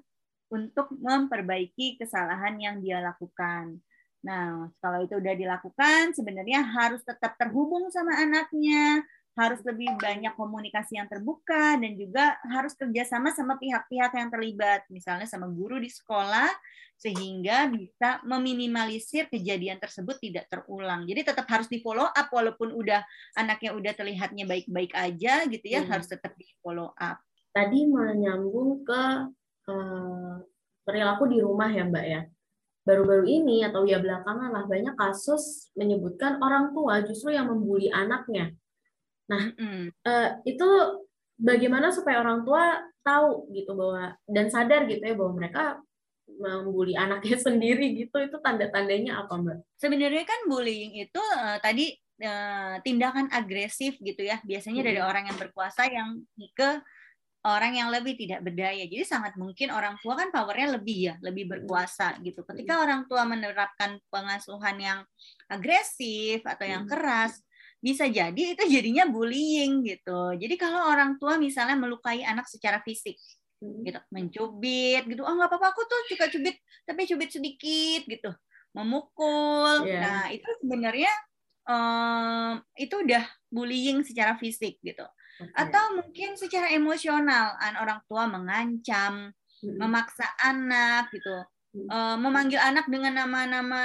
untuk 0.54 0.94
memperbaiki 1.02 1.98
kesalahan 1.98 2.58
yang 2.62 2.78
dia 2.78 3.02
lakukan 3.02 3.82
nah 4.20 4.68
kalau 4.84 5.04
itu 5.04 5.16
udah 5.16 5.32
dilakukan 5.32 6.12
sebenarnya 6.12 6.60
harus 6.60 7.00
tetap 7.04 7.40
terhubung 7.40 7.88
sama 7.88 8.20
anaknya 8.20 9.04
harus 9.38 9.62
lebih 9.62 9.94
banyak 9.96 10.34
komunikasi 10.34 10.98
yang 10.98 11.06
terbuka 11.06 11.78
dan 11.78 11.94
juga 11.94 12.36
harus 12.50 12.74
kerjasama 12.74 13.30
sama 13.30 13.56
pihak-pihak 13.56 14.12
yang 14.12 14.28
terlibat, 14.28 14.84
misalnya 14.90 15.24
sama 15.24 15.46
guru 15.46 15.78
di 15.78 15.86
sekolah, 15.86 16.50
sehingga 17.00 17.70
bisa 17.72 18.20
meminimalisir 18.26 19.30
kejadian 19.32 19.80
tersebut 19.80 20.20
tidak 20.20 20.50
terulang. 20.50 21.06
Jadi 21.08 21.32
tetap 21.32 21.46
harus 21.48 21.70
di 21.70 21.80
follow 21.80 22.04
up 22.04 22.28
walaupun 22.28 22.74
udah 22.74 23.00
anaknya 23.38 23.72
udah 23.72 23.92
terlihatnya 23.96 24.44
baik-baik 24.44 24.92
aja 24.92 25.46
gitu 25.46 25.66
ya, 25.66 25.80
hmm. 25.86 25.88
harus 25.88 26.10
tetap 26.10 26.34
di 26.36 26.44
follow 26.60 26.92
up. 26.98 27.16
Tadi 27.54 27.86
menyambung 27.88 28.84
ke 28.84 29.02
perilaku 30.84 31.30
di 31.30 31.38
rumah 31.38 31.70
ya 31.70 31.86
Mbak 31.86 32.06
ya. 32.06 32.22
Baru-baru 32.80 33.28
ini 33.28 33.62
atau 33.62 33.84
ya 33.84 34.00
belakangan 34.00 34.50
lah 34.50 34.64
banyak 34.64 34.96
kasus 34.96 35.68
menyebutkan 35.76 36.40
orang 36.40 36.72
tua 36.72 37.04
justru 37.04 37.36
yang 37.36 37.46
membuli 37.48 37.92
anaknya 37.92 38.56
Nah, 39.30 39.42
mm. 39.54 39.84
uh, 40.02 40.28
itu 40.42 40.68
bagaimana 41.38 41.94
supaya 41.94 42.18
orang 42.18 42.42
tua 42.42 42.82
tahu 43.06 43.48
gitu 43.54 43.72
bahwa 43.78 44.12
dan 44.26 44.50
sadar 44.50 44.84
gitu 44.90 45.00
ya 45.00 45.14
bahwa 45.14 45.32
mereka 45.38 45.78
membuli 46.26 46.98
anaknya 46.98 47.38
sendiri 47.46 47.94
gitu 47.94 48.18
itu 48.18 48.36
tanda-tandanya 48.42 49.22
apa 49.22 49.38
mbak? 49.38 49.58
Sebenarnya 49.78 50.26
kan 50.26 50.50
bullying 50.50 50.98
itu 50.98 51.22
uh, 51.22 51.62
tadi 51.62 51.94
uh, 52.26 52.82
tindakan 52.82 53.30
agresif 53.30 53.96
gitu 54.02 54.26
ya 54.26 54.42
biasanya 54.42 54.82
hmm. 54.82 54.88
dari 54.90 55.00
orang 55.00 55.24
yang 55.30 55.38
berkuasa 55.38 55.86
yang 55.86 56.18
ke 56.58 56.82
orang 57.46 57.72
yang 57.72 57.88
lebih 57.88 58.20
tidak 58.20 58.44
berdaya. 58.44 58.84
Jadi 58.84 59.04
sangat 59.04 59.32
mungkin 59.40 59.72
orang 59.72 59.96
tua 60.04 60.16
kan 60.18 60.28
powernya 60.28 60.76
lebih 60.76 60.98
ya, 61.12 61.14
lebih 61.24 61.48
berkuasa 61.48 62.20
gitu. 62.20 62.44
Ketika 62.44 62.84
orang 62.84 63.08
tua 63.08 63.24
menerapkan 63.24 63.96
pengasuhan 64.12 64.76
yang 64.76 64.98
agresif 65.48 66.44
atau 66.44 66.68
yang 66.68 66.84
keras, 66.84 67.40
bisa 67.80 68.04
jadi 68.04 68.52
itu 68.52 68.62
jadinya 68.68 69.08
bullying 69.08 69.80
gitu. 69.88 70.36
Jadi 70.36 70.54
kalau 70.60 70.84
orang 70.84 71.16
tua 71.16 71.40
misalnya 71.40 71.80
melukai 71.80 72.20
anak 72.20 72.44
secara 72.44 72.84
fisik, 72.84 73.16
hmm. 73.64 73.88
gitu, 73.88 74.00
mencubit 74.12 75.08
gitu, 75.08 75.24
oh 75.24 75.32
nggak 75.32 75.48
apa-apa 75.48 75.72
aku 75.72 75.88
tuh 75.88 76.00
suka 76.12 76.28
cubit, 76.28 76.60
tapi 76.84 77.08
cubit 77.08 77.32
sedikit 77.32 78.04
gitu, 78.04 78.30
memukul. 78.76 79.88
Yeah. 79.88 80.04
Nah 80.04 80.22
itu 80.28 80.48
sebenarnya 80.60 81.12
um, 81.64 82.60
itu 82.76 83.00
udah 83.00 83.24
bullying 83.48 84.04
secara 84.04 84.36
fisik 84.36 84.76
gitu. 84.84 85.08
Okay. 85.40 85.56
Atau 85.56 85.84
mungkin 85.96 86.36
secara 86.36 86.68
emosional, 86.68 87.56
orang 87.80 88.04
tua 88.04 88.28
mengancam, 88.28 89.32
hmm. 89.64 89.76
memaksa 89.80 90.28
anak 90.44 91.08
gitu 91.16 91.44
uh, 91.90 92.16
memanggil 92.18 92.58
anak 92.58 92.86
dengan 92.90 93.24
nama-nama 93.24 93.84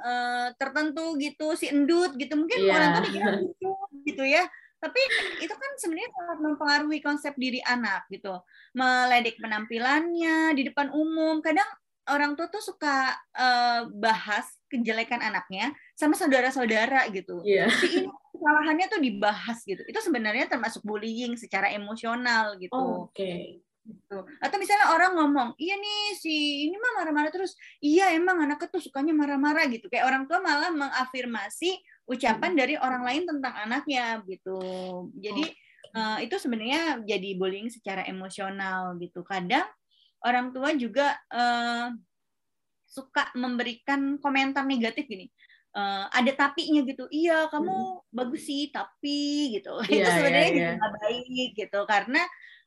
uh, 0.00 0.48
tertentu 0.56 1.16
gitu 1.20 1.52
si 1.56 1.68
endut 1.68 2.16
gitu 2.16 2.36
mungkin 2.36 2.64
yeah. 2.64 2.74
orang 2.76 2.90
tua 2.96 3.02
dikira 3.04 3.30
endut 3.36 3.90
gitu 4.06 4.24
ya 4.24 4.44
tapi 4.80 5.00
itu 5.44 5.52
kan 5.52 5.72
sebenarnya 5.76 6.10
sangat 6.16 6.38
mempengaruhi 6.40 7.00
konsep 7.04 7.36
diri 7.36 7.60
anak 7.60 8.08
gitu 8.08 8.40
meledek 8.72 9.36
penampilannya 9.36 10.56
di 10.56 10.62
depan 10.72 10.88
umum 10.88 11.44
kadang 11.44 11.68
orang 12.08 12.32
tua 12.32 12.48
tuh 12.48 12.64
suka 12.64 13.12
uh, 13.36 13.84
bahas 13.92 14.48
kejelekan 14.72 15.20
anaknya 15.20 15.76
sama 15.92 16.16
saudara-saudara 16.16 17.12
gitu 17.12 17.44
yeah. 17.44 17.68
si 17.68 18.00
ini 18.02 18.08
kesalahannya 18.40 18.86
tuh 18.88 19.00
dibahas 19.04 19.58
gitu 19.68 19.84
itu 19.84 20.00
sebenarnya 20.00 20.48
termasuk 20.48 20.80
bullying 20.80 21.36
secara 21.36 21.68
emosional 21.70 22.56
gitu 22.56 22.72
oh, 22.72 23.06
oke 23.06 23.12
okay 23.12 23.60
Gitu. 23.90 24.18
Atau 24.38 24.56
misalnya 24.60 24.92
orang 24.92 25.16
ngomong, 25.16 25.48
iya 25.56 25.74
nih 25.74 26.14
si 26.14 26.68
ini 26.68 26.76
mah 26.76 27.02
marah-marah 27.02 27.32
terus. 27.32 27.56
Iya 27.82 28.14
emang 28.14 28.38
anaknya 28.44 28.68
tuh 28.68 28.82
sukanya 28.82 29.16
marah-marah 29.16 29.66
gitu. 29.72 29.88
Kayak 29.88 30.06
orang 30.06 30.22
tua 30.28 30.38
malah 30.38 30.70
mengafirmasi 30.70 31.80
ucapan 32.06 32.52
dari 32.54 32.74
orang 32.76 33.02
lain 33.06 33.22
tentang 33.26 33.54
anaknya 33.56 34.20
gitu. 34.28 34.58
Jadi 35.16 35.44
oh. 35.96 35.98
uh, 35.98 36.18
itu 36.22 36.36
sebenarnya 36.38 37.02
jadi 37.02 37.30
bullying 37.40 37.72
secara 37.72 38.06
emosional 38.06 38.94
gitu. 39.00 39.24
Kadang 39.26 39.66
orang 40.22 40.52
tua 40.52 40.76
juga 40.76 41.16
uh, 41.32 41.90
suka 42.84 43.30
memberikan 43.38 44.20
komentar 44.20 44.66
negatif 44.66 45.06
gini. 45.08 45.30
Uh, 45.70 46.10
ada 46.10 46.34
tapinya 46.34 46.82
gitu 46.82 47.06
iya 47.14 47.46
kamu 47.46 47.70
hmm. 47.70 48.10
bagus 48.10 48.42
sih 48.42 48.74
tapi 48.74 49.54
gitu 49.54 49.78
yeah, 49.86 49.86
itu 49.94 50.02
iya, 50.02 50.14
sebenarnya 50.18 50.50
yeah, 50.50 50.74
yeah. 50.74 50.90
baik 50.98 51.50
gitu 51.54 51.80
karena 51.86 52.22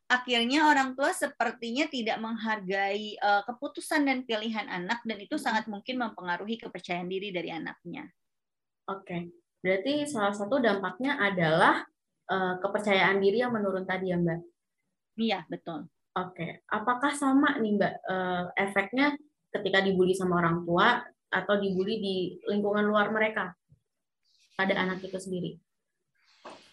akhirnya 0.08 0.70
orang 0.70 0.94
tua 0.94 1.16
sepertinya 1.16 1.88
tidak 1.88 2.22
menghargai 2.22 3.18
uh, 3.20 3.42
keputusan 3.48 4.06
dan 4.06 4.28
pilihan 4.28 4.68
anak 4.68 5.02
dan 5.08 5.18
itu 5.20 5.36
hmm. 5.36 5.44
sangat 5.44 5.66
mungkin 5.72 6.00
mempengaruhi 6.00 6.60
kepercayaan 6.60 7.08
diri 7.08 7.32
dari 7.32 7.50
anaknya. 7.50 8.08
Oke, 8.92 9.08
okay. 9.08 9.22
berarti 9.64 10.04
salah 10.06 10.36
satu 10.36 10.60
dampaknya 10.60 11.16
adalah 11.18 11.88
uh, 12.28 12.60
kepercayaan 12.60 13.24
diri 13.24 13.40
yang 13.42 13.56
menurun 13.56 13.88
tadi 13.88 14.12
ya 14.12 14.20
Mbak? 14.20 14.40
Iya, 15.18 15.40
betul. 15.48 15.88
Oke, 16.14 16.36
okay. 16.36 16.52
apakah 16.70 17.16
sama 17.16 17.58
nih 17.58 17.74
Mbak 17.80 17.94
uh, 18.06 18.46
efeknya 18.60 19.16
ketika 19.50 19.82
dibully 19.82 20.14
sama 20.14 20.44
orang 20.44 20.62
tua 20.68 21.02
atau 21.34 21.58
dibully 21.58 21.98
di 21.98 22.16
lingkungan 22.46 22.86
luar 22.86 23.10
mereka 23.10 23.58
pada 24.54 24.78
anak 24.78 25.02
itu 25.02 25.18
sendiri? 25.18 25.58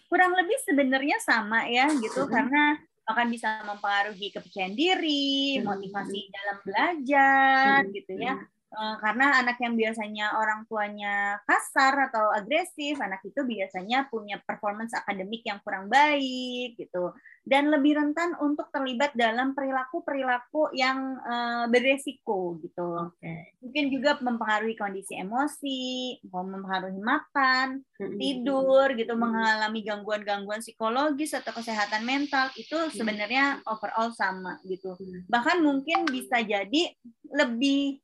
Kurang 0.05 0.37
lebih 0.37 0.59
sebenarnya 0.61 1.17
sama 1.17 1.65
ya 1.65 1.89
gitu, 1.97 2.27
hmm. 2.27 2.31
karena 2.31 2.63
akan 3.09 3.27
bisa 3.33 3.65
mempengaruhi 3.65 4.29
kepercayaan 4.29 4.77
diri, 4.77 5.57
hmm. 5.57 5.65
motivasi 5.65 6.19
dalam 6.29 6.57
belajar, 6.61 7.77
hmm. 7.81 7.91
gitu 7.97 8.13
ya. 8.21 8.37
Eh, 8.71 8.95
karena 9.03 9.43
anak 9.43 9.59
yang 9.59 9.75
biasanya 9.75 10.39
orang 10.39 10.63
tuanya 10.63 11.43
kasar 11.43 12.07
atau 12.07 12.31
agresif, 12.31 12.95
anak 13.03 13.19
itu 13.27 13.43
biasanya 13.43 14.07
punya 14.07 14.39
performance 14.47 14.95
akademik 14.95 15.43
yang 15.43 15.59
kurang 15.59 15.91
baik 15.91 16.79
gitu, 16.79 17.11
dan 17.41 17.73
lebih 17.73 17.97
rentan 17.97 18.37
untuk 18.37 18.69
terlibat 18.69 19.17
dalam 19.17 19.57
perilaku-perilaku 19.57 20.77
yang 20.77 21.17
uh, 21.25 21.65
beresiko 21.73 22.61
gitu. 22.61 23.09
Okay. 23.17 23.57
Mungkin 23.65 23.85
juga 23.89 24.21
mempengaruhi 24.21 24.77
kondisi 24.77 25.17
emosi, 25.17 26.21
mempengaruhi 26.21 27.01
makan, 27.01 27.81
tidur 28.21 28.93
gitu, 28.93 29.17
mengalami 29.17 29.81
gangguan-gangguan 29.81 30.61
psikologis 30.61 31.33
atau 31.33 31.49
kesehatan 31.49 32.05
mental 32.05 32.53
itu 32.53 32.77
sebenarnya 32.93 33.65
overall 33.65 34.13
sama 34.13 34.61
gitu. 34.69 34.93
Bahkan 35.25 35.65
mungkin 35.65 36.05
bisa 36.05 36.45
jadi 36.45 36.93
lebih 37.33 37.97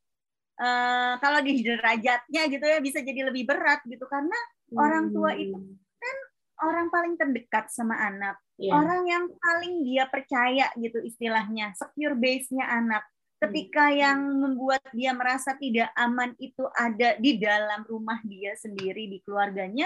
uh, 0.57 1.21
kalau 1.21 1.39
di 1.45 1.61
derajatnya 1.61 2.41
gitu 2.49 2.65
ya 2.65 2.81
bisa 2.81 3.05
jadi 3.05 3.29
lebih 3.29 3.45
berat 3.45 3.85
gitu 3.85 4.09
karena 4.09 4.37
hmm. 4.73 4.77
orang 4.81 5.05
tua 5.13 5.31
itu 5.37 5.57
kan 5.97 6.17
orang 6.65 6.89
paling 6.89 7.13
terdekat 7.21 7.69
sama 7.69 7.93
anak, 8.01 8.41
yeah. 8.57 8.73
orang 8.75 9.01
yang 9.05 9.25
paling 9.37 9.85
dia 9.85 10.05
percaya 10.09 10.67
gitu 10.77 10.99
istilahnya, 11.01 11.73
secure 11.77 12.17
base-nya 12.17 12.65
anak. 12.67 13.05
Ketika 13.37 13.93
hmm. 13.93 13.97
yang 14.01 14.19
membuat 14.33 14.81
dia 14.91 15.13
merasa 15.13 15.53
tidak 15.61 15.93
aman 15.93 16.33
itu 16.41 16.65
ada 16.73 17.15
di 17.21 17.37
dalam 17.37 17.85
rumah 17.85 18.17
dia 18.25 18.57
sendiri 18.57 19.05
di 19.05 19.21
keluarganya, 19.21 19.85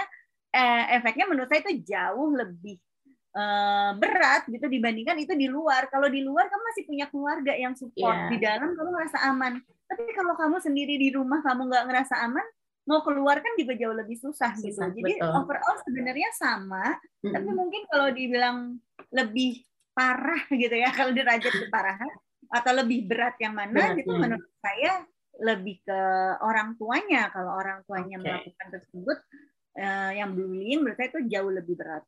eh, 0.52 0.96
efeknya 0.96 1.28
menurut 1.28 1.52
saya 1.52 1.60
itu 1.68 1.84
jauh 1.84 2.32
lebih 2.32 2.80
uh, 3.36 3.92
berat 3.96 4.48
gitu 4.48 4.66
dibandingkan 4.68 5.16
itu 5.20 5.32
di 5.36 5.48
luar. 5.48 5.88
Kalau 5.88 6.08
di 6.08 6.20
luar 6.24 6.48
kamu 6.48 6.62
masih 6.72 6.84
punya 6.88 7.06
keluarga 7.08 7.52
yang 7.56 7.74
support, 7.76 8.16
yeah. 8.16 8.30
di 8.30 8.36
dalam 8.40 8.72
kamu 8.72 8.90
merasa 8.92 9.18
aman. 9.28 9.60
Tapi 9.88 10.12
kalau 10.16 10.34
kamu 10.36 10.56
sendiri 10.60 10.96
di 10.96 11.12
rumah 11.12 11.44
kamu 11.44 11.68
nggak 11.68 11.84
ngerasa 11.88 12.14
aman, 12.24 12.46
mau 12.82 13.00
keluar 13.06 13.38
kan 13.38 13.54
juga 13.54 13.78
jauh 13.78 13.94
lebih 13.94 14.18
susah, 14.18 14.52
gitu. 14.58 14.74
Susah, 14.74 14.90
Jadi 14.90 15.22
betul. 15.22 15.30
overall 15.38 15.76
sebenarnya 15.86 16.30
sama, 16.34 16.98
tapi 17.22 17.46
Mm-mm. 17.46 17.58
mungkin 17.58 17.82
kalau 17.86 18.08
dibilang 18.10 18.58
lebih 19.14 19.62
parah 19.92 20.42
gitu 20.62 20.72
ya 20.72 20.90
kalau 20.90 21.12
derajat 21.12 21.52
keparahan 21.52 22.10
atau 22.52 22.72
lebih 22.76 23.08
berat 23.08 23.36
yang 23.40 23.56
mana 23.56 23.96
gitu 23.96 24.12
Beratnya. 24.12 24.36
menurut 24.36 24.52
saya 24.60 24.92
lebih 25.40 25.80
ke 25.80 26.00
orang 26.44 26.76
tuanya 26.76 27.32
kalau 27.32 27.56
orang 27.56 27.80
tuanya 27.88 28.20
Oke. 28.20 28.24
melakukan 28.28 28.68
tersebut 28.68 29.18
eh, 29.80 30.10
yang 30.20 30.36
bullying 30.36 30.84
menurut 30.84 30.96
saya 31.00 31.08
itu 31.08 31.20
jauh 31.32 31.52
lebih 31.52 31.74
berat. 31.80 32.04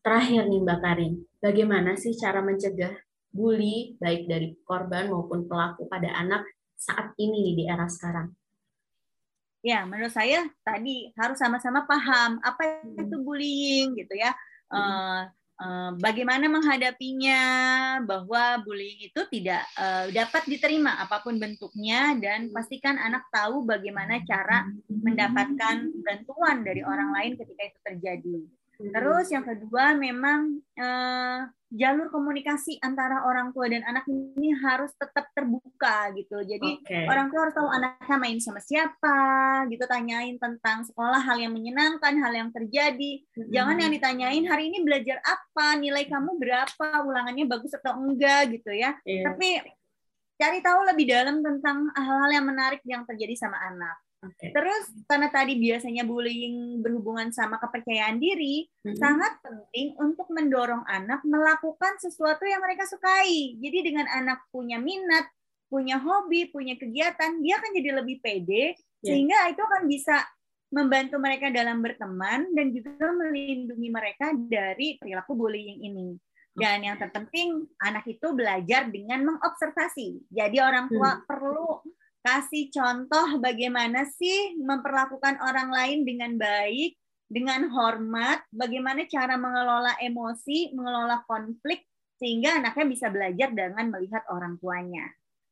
Terakhir 0.00 0.48
nih 0.48 0.60
Mbak 0.64 0.78
Karin, 0.80 1.12
bagaimana 1.42 1.90
sih 1.98 2.14
cara 2.16 2.40
mencegah 2.40 2.94
bully 3.30 3.98
baik 3.98 4.26
dari 4.30 4.54
korban 4.64 5.10
maupun 5.10 5.44
pelaku 5.46 5.86
pada 5.90 6.10
anak 6.16 6.46
saat 6.78 7.12
ini 7.20 7.50
nih 7.50 7.54
di 7.54 7.64
era 7.68 7.84
sekarang? 7.90 8.32
Ya, 9.60 9.84
menurut 9.84 10.08
saya 10.12 10.48
tadi 10.64 11.12
harus 11.20 11.36
sama-sama 11.36 11.84
paham 11.84 12.40
apa 12.40 12.80
Hmm. 12.80 12.96
itu 12.96 13.16
bullying 13.20 13.92
gitu 13.92 14.16
ya. 14.16 14.32
Hmm. 14.72 14.80
Eh, 14.80 15.22
eh, 15.60 15.90
bagaimana 16.00 16.48
menghadapinya 16.48 17.40
bahwa 18.08 18.64
bullying 18.64 19.04
itu 19.04 19.20
tidak 19.28 19.60
eh, 19.76 20.08
dapat 20.16 20.48
diterima 20.48 20.96
apa 21.04 21.20
pun 21.20 21.36
bentuknya 21.36 22.16
dan 22.16 22.48
pastikan 22.56 22.96
anak 22.96 23.28
tahu 23.28 23.68
bagaimana 23.68 24.24
cara 24.24 24.64
mendapatkan 24.88 25.76
bantuan 26.08 26.64
dari 26.64 26.80
orang 26.80 27.12
lain 27.12 27.32
ketika 27.36 27.62
itu 27.68 27.78
terjadi. 27.84 28.38
Terus 28.80 29.26
yang 29.28 29.44
kedua 29.44 29.92
memang 29.92 30.64
eh, 30.72 31.38
jalur 31.70 32.10
komunikasi 32.10 32.82
antara 32.82 33.22
orang 33.22 33.54
tua 33.54 33.70
dan 33.70 33.86
anak 33.86 34.02
ini 34.10 34.50
harus 34.58 34.90
tetap 34.98 35.30
terbuka 35.30 36.10
gitu. 36.18 36.42
Jadi 36.42 36.82
Oke. 36.82 37.06
orang 37.06 37.30
tua 37.30 37.46
harus 37.46 37.54
tahu 37.54 37.68
anaknya 37.70 38.16
main 38.18 38.38
sama 38.42 38.58
siapa, 38.58 39.20
gitu 39.70 39.86
tanyain 39.86 40.34
tentang 40.42 40.82
sekolah 40.82 41.22
hal 41.22 41.38
yang 41.38 41.54
menyenangkan, 41.54 42.18
hal 42.18 42.32
yang 42.34 42.50
terjadi. 42.50 43.22
Jangan 43.54 43.78
yang 43.78 43.92
ditanyain 43.94 44.44
hari 44.50 44.74
ini 44.74 44.82
belajar 44.82 45.22
apa, 45.22 45.78
nilai 45.78 46.10
kamu 46.10 46.42
berapa, 46.42 46.88
ulangannya 47.06 47.46
bagus 47.46 47.70
atau 47.78 47.94
enggak 48.02 48.50
gitu 48.50 48.74
ya. 48.74 48.98
Iya. 49.06 49.30
Tapi 49.30 49.62
cari 50.42 50.58
tahu 50.58 50.80
lebih 50.90 51.06
dalam 51.06 51.38
tentang 51.38 51.86
hal-hal 51.94 52.30
yang 52.34 52.46
menarik 52.50 52.82
yang 52.82 53.06
terjadi 53.06 53.38
sama 53.38 53.60
anak. 53.62 53.94
Terus 54.20 54.84
karena 55.08 55.32
tadi 55.32 55.56
biasanya 55.56 56.04
bullying 56.04 56.84
berhubungan 56.84 57.32
sama 57.32 57.56
kepercayaan 57.56 58.20
diri, 58.20 58.68
Mm-mm. 58.84 59.00
sangat 59.00 59.40
penting 59.40 59.96
untuk 59.96 60.28
mendorong 60.28 60.84
anak 60.84 61.24
melakukan 61.24 61.96
sesuatu 61.96 62.44
yang 62.44 62.60
mereka 62.60 62.84
sukai. 62.84 63.56
Jadi 63.56 63.78
dengan 63.80 64.04
anak 64.12 64.44
punya 64.52 64.76
minat, 64.76 65.24
punya 65.72 65.96
hobi, 65.96 66.52
punya 66.52 66.76
kegiatan, 66.76 67.40
dia 67.40 67.56
akan 67.56 67.70
jadi 67.72 67.90
lebih 68.04 68.20
pede 68.20 68.76
Ya. 69.00 69.16
sehingga 69.16 69.48
itu 69.48 69.64
akan 69.64 69.88
bisa 69.88 70.16
membantu 70.70 71.16
mereka 71.18 71.48
dalam 71.48 71.80
berteman 71.80 72.52
dan 72.52 72.68
juga 72.70 73.08
melindungi 73.10 73.88
mereka 73.88 74.36
dari 74.36 75.00
perilaku 75.00 75.32
bullying 75.34 75.82
ini. 75.82 76.20
Dan 76.50 76.84
yang 76.84 77.00
terpenting 77.00 77.64
anak 77.80 78.04
itu 78.04 78.36
belajar 78.36 78.92
dengan 78.92 79.24
mengobservasi. 79.24 80.28
Jadi 80.28 80.60
orang 80.60 80.92
tua 80.92 81.22
perlu 81.24 81.59
kasih 82.20 82.68
contoh 82.68 83.40
bagaimana 83.40 84.04
sih 84.04 84.56
memperlakukan 84.60 85.40
orang 85.40 85.72
lain 85.72 86.04
dengan 86.04 86.36
baik, 86.36 86.96
dengan 87.30 87.70
hormat, 87.70 88.42
bagaimana 88.50 89.06
cara 89.06 89.38
mengelola 89.38 89.96
emosi, 90.02 90.74
mengelola 90.74 91.22
konflik, 91.24 91.86
sehingga 92.20 92.60
anaknya 92.60 92.86
bisa 92.90 93.06
belajar 93.08 93.48
dengan 93.54 93.88
melihat 93.88 94.26
orang 94.28 94.60
tuanya. 94.60 95.08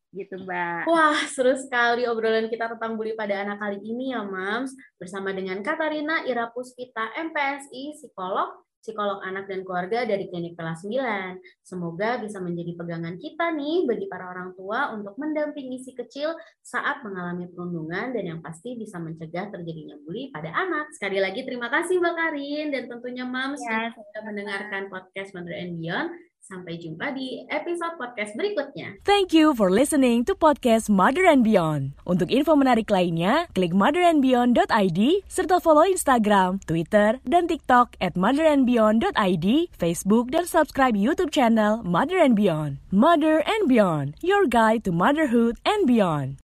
Gitu, 0.09 0.41
Mbak. 0.41 0.89
Wah, 0.89 1.21
seru 1.29 1.53
sekali 1.57 2.09
obrolan 2.09 2.49
kita 2.49 2.73
tentang 2.77 2.97
bully 2.97 3.13
pada 3.13 3.45
anak 3.45 3.61
kali 3.61 3.79
ini 3.85 4.17
ya, 4.17 4.25
Mams. 4.25 4.73
Bersama 4.97 5.33
dengan 5.37 5.61
Katarina 5.61 6.25
Ira 6.25 6.49
Puspita, 6.53 7.13
MPSI, 7.17 7.97
psikolog, 7.97 8.68
psikolog 8.81 9.21
anak 9.27 9.51
dan 9.51 9.67
keluarga 9.67 10.07
dari 10.07 10.31
Klinik 10.31 10.55
Kelas 10.55 10.87
9. 10.87 11.39
Semoga 11.67 12.23
bisa 12.23 12.39
menjadi 12.39 12.73
pegangan 12.79 13.19
kita 13.19 13.51
nih 13.53 13.85
bagi 13.85 14.07
para 14.07 14.31
orang 14.31 14.55
tua 14.55 14.95
untuk 14.95 15.19
mendampingi 15.19 15.83
si 15.83 15.93
kecil 15.93 16.35
saat 16.63 17.03
mengalami 17.03 17.51
perundungan 17.51 18.15
dan 18.15 18.25
yang 18.25 18.41
pasti 18.41 18.79
bisa 18.79 18.97
mencegah 19.03 19.51
terjadinya 19.51 19.99
bully 20.07 20.31
pada 20.31 20.55
anak. 20.55 20.95
Sekali 20.95 21.19
lagi 21.19 21.43
terima 21.43 21.69
kasih 21.69 21.99
Mbak 21.99 22.15
Karin 22.15 22.67
dan 22.71 22.83
tentunya 22.87 23.25
Mams 23.27 23.61
Ya, 23.65 23.91
yang 23.91 23.95
sudah 23.95 24.23
mendengarkan 24.23 24.83
podcast 24.89 25.35
Mother 25.35 25.55
and 25.55 25.77
Beyond. 25.83 26.09
Sampai 26.49 26.81
jumpa 26.81 27.13
di 27.13 27.45
episode 27.53 28.01
podcast 28.01 28.33
berikutnya. 28.33 28.97
Thank 29.05 29.37
you 29.37 29.53
for 29.53 29.69
listening 29.69 30.25
to 30.25 30.33
podcast 30.33 30.89
Mother 30.89 31.29
and 31.29 31.45
Beyond. 31.45 31.93
Untuk 32.09 32.33
info 32.33 32.57
menarik 32.57 32.89
lainnya, 32.89 33.53
klik 33.53 33.77
motherandbeyond.id 33.77 35.01
serta 35.29 35.61
follow 35.61 35.85
Instagram, 35.85 36.57
Twitter, 36.65 37.21
dan 37.29 37.45
TikTok 37.53 38.01
at 38.01 38.17
motherandbeyond.id, 38.17 39.47
Facebook, 39.77 40.33
dan 40.33 40.49
subscribe 40.49 40.97
YouTube 40.97 41.29
channel 41.29 41.85
Mother 41.85 42.17
and 42.17 42.33
Beyond. 42.33 42.81
Mother 42.89 43.45
and 43.45 43.69
Beyond, 43.69 44.17
your 44.25 44.49
guide 44.49 44.89
to 44.89 44.93
motherhood 44.95 45.61
and 45.69 45.85
beyond. 45.85 46.41